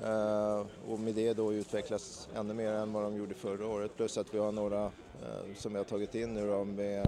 [0.04, 3.96] Uh, och med det då utvecklas ännu mer än vad de gjorde förra året.
[3.98, 7.08] Plus att vi har några uh, som vi har tagit in nu då med,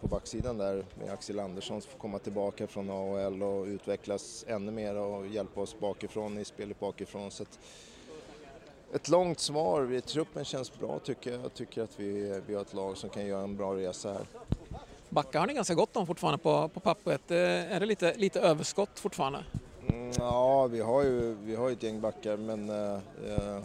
[0.00, 4.72] på backsidan där med Axel Andersson som får komma tillbaka från AHL och utvecklas ännu
[4.72, 7.30] mer och hjälpa oss bakifrån i spelet bakifrån.
[7.30, 7.58] Så att,
[8.94, 10.00] ett långt svar.
[10.00, 11.40] Truppen känns bra tycker jag.
[11.44, 14.26] Jag tycker att vi, vi har ett lag som kan göra en bra resa här.
[15.08, 17.30] Backar har ni ganska gott om fortfarande på, på pappret.
[17.30, 17.38] Eh,
[17.72, 19.44] är det lite, lite överskott fortfarande?
[19.88, 23.60] Mm, ja, vi har ju vi har ett gäng backar men uh, uh,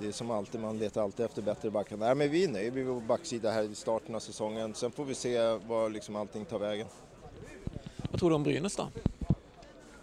[0.00, 1.96] det är som alltid, man letar alltid efter bättre backar.
[1.96, 4.74] Nej, men vi är nöjda med vår backsida här i starten av säsongen.
[4.74, 6.86] Sen får vi se var liksom allting tar vägen.
[8.10, 8.88] Vad tror du om Brynäs då?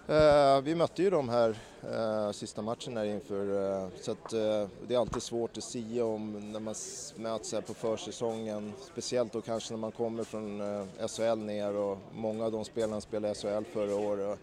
[0.07, 1.57] Eh, vi mötte ju dem här
[1.93, 6.05] eh, sista matchen här inför, eh, så att, eh, det är alltid svårt att säga
[6.05, 6.75] om när man
[7.15, 8.73] möts här på försäsongen.
[8.91, 13.01] Speciellt då kanske när man kommer från eh, SHL ner och många av de spelarna
[13.01, 14.39] spelade SHL förra året.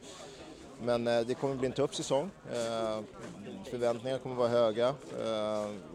[0.82, 2.30] Men eh, det kommer bli en tuff säsong.
[3.70, 4.94] Förväntningarna kommer vara höga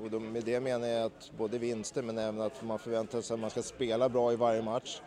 [0.03, 3.39] och med det menar jag att både vinster men även att man förväntar sig att
[3.39, 5.01] man ska spela bra i varje match.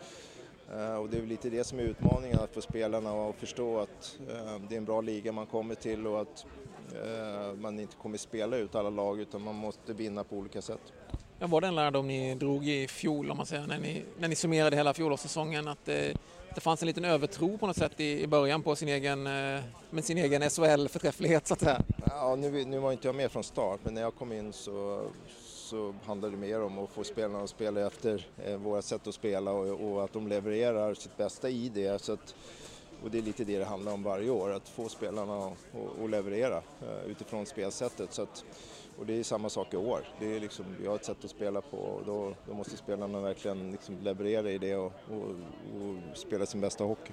[0.75, 3.79] Eh, och det är väl lite det som är utmaningen, att få spelarna att förstå
[3.79, 6.47] att eh, det är en bra liga man kommer till och att
[7.05, 10.93] eh, man inte kommer spela ut alla lag utan man måste vinna på olika sätt.
[11.39, 14.29] Ja, var det en lärdom ni drog i fjol, om man säger, när ni, när
[14.29, 15.69] ni summerade hela fjolårssäsongen?
[15.69, 16.17] Att det,
[16.55, 19.23] det fanns en liten övertro på något sätt i, i början på sin egen,
[19.91, 21.83] med sin egen SHL-förträfflighet så att säga?
[22.07, 25.03] Ja, nu, nu var inte jag med från start, men när jag kom in så,
[25.69, 29.15] så handlar det mer om att få spelarna att spela efter eh, våra sätt att
[29.15, 32.03] spela och, och, att de levererar sitt bästa i det.
[32.03, 32.35] Så att,
[33.03, 35.53] och det är lite det det handlar om varje år, att få spelarna
[36.05, 38.13] att leverera eh, utifrån spelsättet.
[38.13, 38.45] Så att,
[38.99, 40.01] och det är samma sak i år.
[40.21, 43.21] Det är liksom, vi har ett sätt att spela på och då, då måste spelarna
[43.21, 45.31] verkligen liksom leverera i det och, och,
[45.75, 47.13] och spela sin bästa hockey.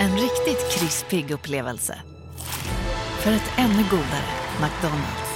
[0.00, 1.98] En riktigt krispig upplevelse.
[3.22, 4.30] För ett ännu godare
[4.60, 5.30] McDonalds.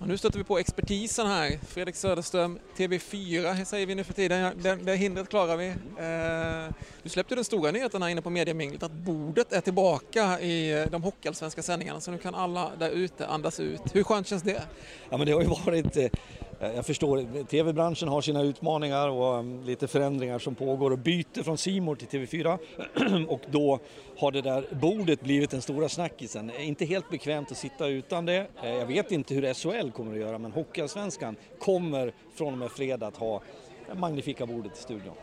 [0.00, 1.58] Och nu stöter vi på expertisen här.
[1.68, 4.62] Fredrik Söderström, TV4 säger vi nu för tiden.
[4.62, 5.68] Det, det hindret klarar vi.
[5.68, 10.86] Eh, du släppte den stora nyheten här inne på Mediaminglet att bordet är tillbaka i
[10.90, 13.82] de hockeyallsvenska sändningarna så nu kan alla där ute andas ut.
[13.92, 14.62] Hur skönt känns det?
[15.10, 19.08] Ja men det har ju varit eh, Eh, Eh, jag förstår, tv-branschen har sina utmaningar
[19.08, 22.58] och mm, lite förändringar som pågår och byter från Simor till TV4
[23.28, 23.78] och då
[24.18, 26.50] har det där bordet blivit den stora snackisen.
[26.50, 28.46] Eh, inte helt bekvämt att sitta utan det.
[28.62, 32.70] Eh, jag vet inte hur SHL kommer att göra men Hockeyallsvenskan kommer från och med
[32.70, 33.42] fredag att ha
[33.88, 35.14] det magnifika bordet i studion.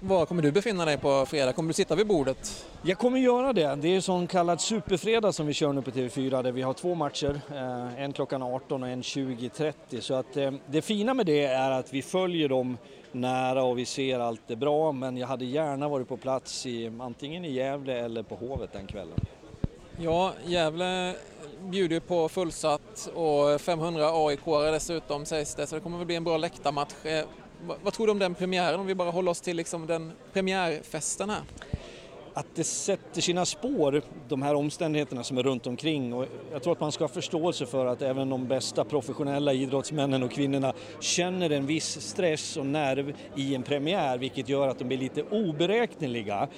[0.00, 1.52] Var kommer du befinna dig på fredag?
[1.52, 2.66] Kommer du sitta vid bordet?
[2.82, 3.74] Jag kommer göra det.
[3.74, 6.72] Det är en sån kallad superfredag som vi kör nu på TV4 där vi har
[6.72, 7.40] två matcher.
[7.54, 10.00] Eh, en klockan 18 och en 20.30.
[10.00, 12.78] Så att eh, det fina med det är att vi följer dem
[13.12, 14.92] nära och vi ser allt det bra.
[14.92, 18.86] Men jag hade gärna varit på plats i antingen i Gävle eller på Hovet den
[18.86, 19.20] kvällen.
[20.00, 21.14] Ja, Gävle
[21.60, 24.40] bjuder på fullsatt och 500 aik
[24.72, 26.94] dessutom sägs det, så det kommer väl bli en bra läktarmatch.
[27.82, 31.30] Vad tror du om den premiären om vi bara håller oss till liksom den premiärfesten
[31.30, 31.42] här?
[32.36, 36.14] Att det sätter sina spår, de här omständigheterna som är runt omkring.
[36.14, 40.22] Och jag tror att man ska ha förståelse för att även de bästa professionella idrottsmännen
[40.22, 44.84] och kvinnorna känner en viss stress och nerv i en premiär, vilket gör att de
[44.84, 46.48] blir lite oberäkneliga.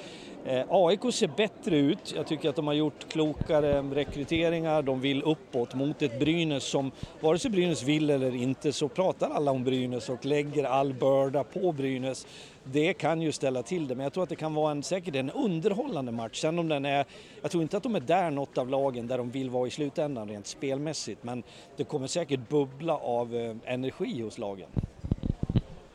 [0.44, 2.14] Eh, AIK ser bättre ut.
[2.16, 4.82] Jag tycker att de har gjort klokare rekryteringar.
[4.82, 9.30] De vill uppåt mot ett Brynäs som, vare sig Brynäs vill eller inte, så pratar
[9.30, 12.26] alla om Brynäs och lägger all börda på Brynäs.
[12.72, 15.14] Det kan ju ställa till det, men jag tror att det kan vara en, säkert
[15.14, 16.40] en underhållande match.
[16.40, 17.06] Sen om den är,
[17.42, 19.70] jag tror inte att de är där något av lagen där de vill vara i
[19.70, 21.42] slutändan rent spelmässigt, men
[21.76, 24.68] det kommer säkert bubbla av eh, energi hos lagen.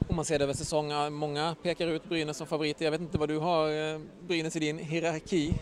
[0.09, 2.85] Om man ser det över säsongen, många pekar ut Brynäs som favoriter.
[2.85, 5.53] Jag vet inte vad du har eh, Brynäs i din hierarki?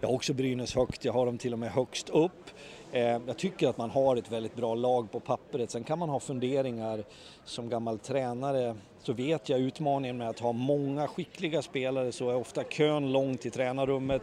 [0.00, 2.50] Jag har också Brynäs högt, jag har dem till och med högst upp.
[2.92, 5.70] Eh, jag tycker att man har ett väldigt bra lag på pappret.
[5.70, 7.04] Sen kan man ha funderingar
[7.44, 12.34] som gammal tränare så vet jag utmaningen med att ha många skickliga spelare så är
[12.34, 14.22] ofta kön lång till tränarrummet.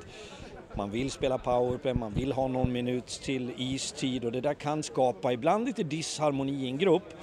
[0.75, 4.83] Man vill spela powerplay, man vill ha någon minut till istid och det där kan
[4.83, 7.13] skapa ibland lite disharmoni i en grupp.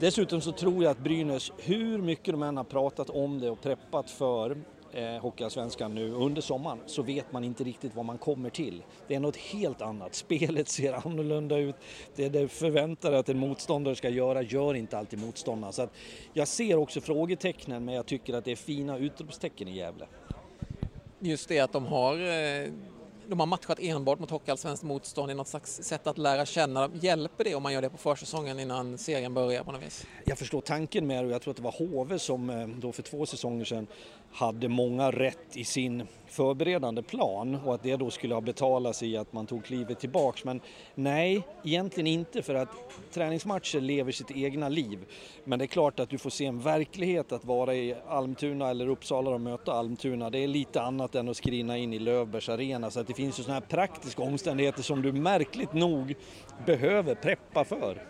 [0.00, 3.62] Dessutom så tror jag att Brynäs, hur mycket de än har pratat om det och
[3.62, 4.56] preppat för
[4.92, 8.82] eh, Hockeyallsvenskan nu under sommaren så vet man inte riktigt vad man kommer till.
[9.08, 10.14] Det är något helt annat.
[10.30, 11.74] Spelet ser annorlunda ut.
[12.16, 15.72] Det du förväntar att en motståndare ska göra gör inte alltid motståndaren.
[15.72, 15.92] Så att
[16.32, 20.06] jag ser också frågetecknen men jag tycker att det är fina utropstecken i Gävle.
[21.18, 22.72] Just det att de har eh,
[23.30, 26.80] de har matchat enbart mot Hockeyallsvenskt motstånd i något slags sätt att lära känna.
[26.80, 26.98] dem.
[27.02, 30.06] Hjälper det om man gör det på försäsongen innan serien börjar på något vis?
[30.24, 32.92] Jag förstår tanken med det och jag tror att det var HV som eh, då
[32.92, 33.86] för två säsonger sedan
[34.32, 39.16] hade många rätt i sin förberedande plan och att det då skulle ha betalats i
[39.16, 40.44] att man tog klivet tillbaks.
[40.44, 40.60] Men
[40.94, 42.68] nej, egentligen inte för att
[43.12, 44.98] träningsmatcher lever sitt egna liv.
[45.44, 48.88] Men det är klart att du får se en verklighet att vara i Almtuna eller
[48.88, 50.30] Uppsala och möta Almtuna.
[50.30, 53.38] Det är lite annat än att skrina in i Löfbergs arena så att det finns
[53.38, 56.14] ju sådana här praktiska omständigheter som du märkligt nog
[56.66, 58.02] behöver preppa för.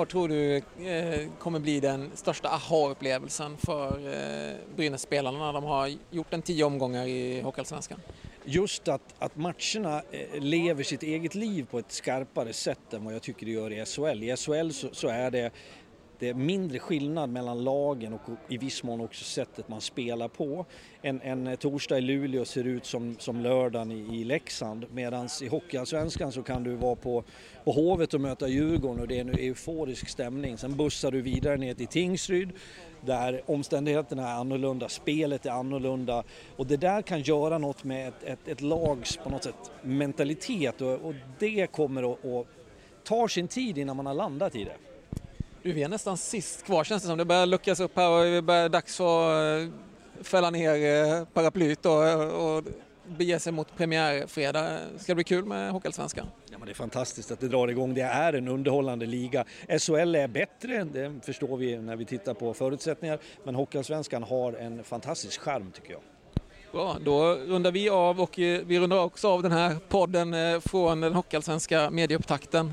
[0.00, 5.90] Vad tror du eh, kommer bli den största aha-upplevelsen för eh, Brynäs-spelarna när de har
[6.10, 8.00] gjort en tio omgångar i Hockeyallsvenskan?
[8.44, 13.14] Just att, att matcherna eh, lever sitt eget liv på ett skarpare sätt än vad
[13.14, 14.22] jag tycker det gör i SHL.
[14.22, 15.50] I SHL så, så är det
[16.20, 20.66] det är mindre skillnad mellan lagen och i viss mån också sättet man spelar på.
[21.02, 25.48] En, en torsdag i Luleå ser ut som, som lördagen i, i Leksand medan i
[25.48, 27.24] Hockeyallsvenskan så kan du vara på,
[27.64, 30.58] på Hovet och möta Djurgården och det är en euforisk stämning.
[30.58, 32.50] Sen bussar du vidare ner till Tingsryd
[33.00, 36.24] där omständigheterna är annorlunda, spelet är annorlunda
[36.56, 40.80] och det där kan göra något med ett, ett, ett lags på något sätt mentalitet
[40.80, 42.46] och, och det kommer att, att
[43.04, 44.89] ta sin tid innan man har landat i det.
[45.62, 47.18] Du, vi är nästan sist kvar känns det som.
[47.18, 49.72] Det börjar luckas upp här och det börjar dags att eh,
[50.22, 52.64] fälla ner eh, paraplyet och, och
[53.06, 54.78] bege sig mot premiärfredag.
[54.98, 56.26] Ska det bli kul med Hockeyallsvenskan?
[56.50, 57.94] Ja, men det är fantastiskt att det drar igång.
[57.94, 59.44] Det är en underhållande liga.
[59.68, 63.18] SHL är bättre, det förstår vi när vi tittar på förutsättningar.
[63.44, 66.00] Men Hockeyallsvenskan har en fantastisk charm tycker jag.
[66.72, 71.00] Bra, då rundar vi av och eh, vi rundar också av den här podden från
[71.00, 72.72] den Hockeyallsvenska medieupptakten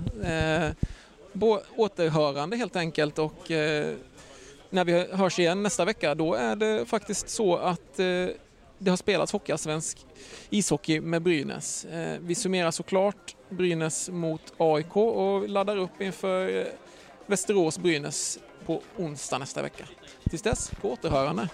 [1.40, 3.96] på återhörande helt enkelt och eh,
[4.70, 8.28] när vi hörs igen nästa vecka då är det faktiskt så att eh,
[8.78, 10.06] det har spelats hockeyallsvensk
[10.50, 11.86] ishockey med Brynäs.
[11.86, 16.66] Eh, vi summerar såklart Brynäs mot AIK och laddar upp inför eh,
[17.28, 19.86] Västerås-Brynäs på onsdag nästa vecka.
[20.30, 21.50] Tills dess, på återhörande.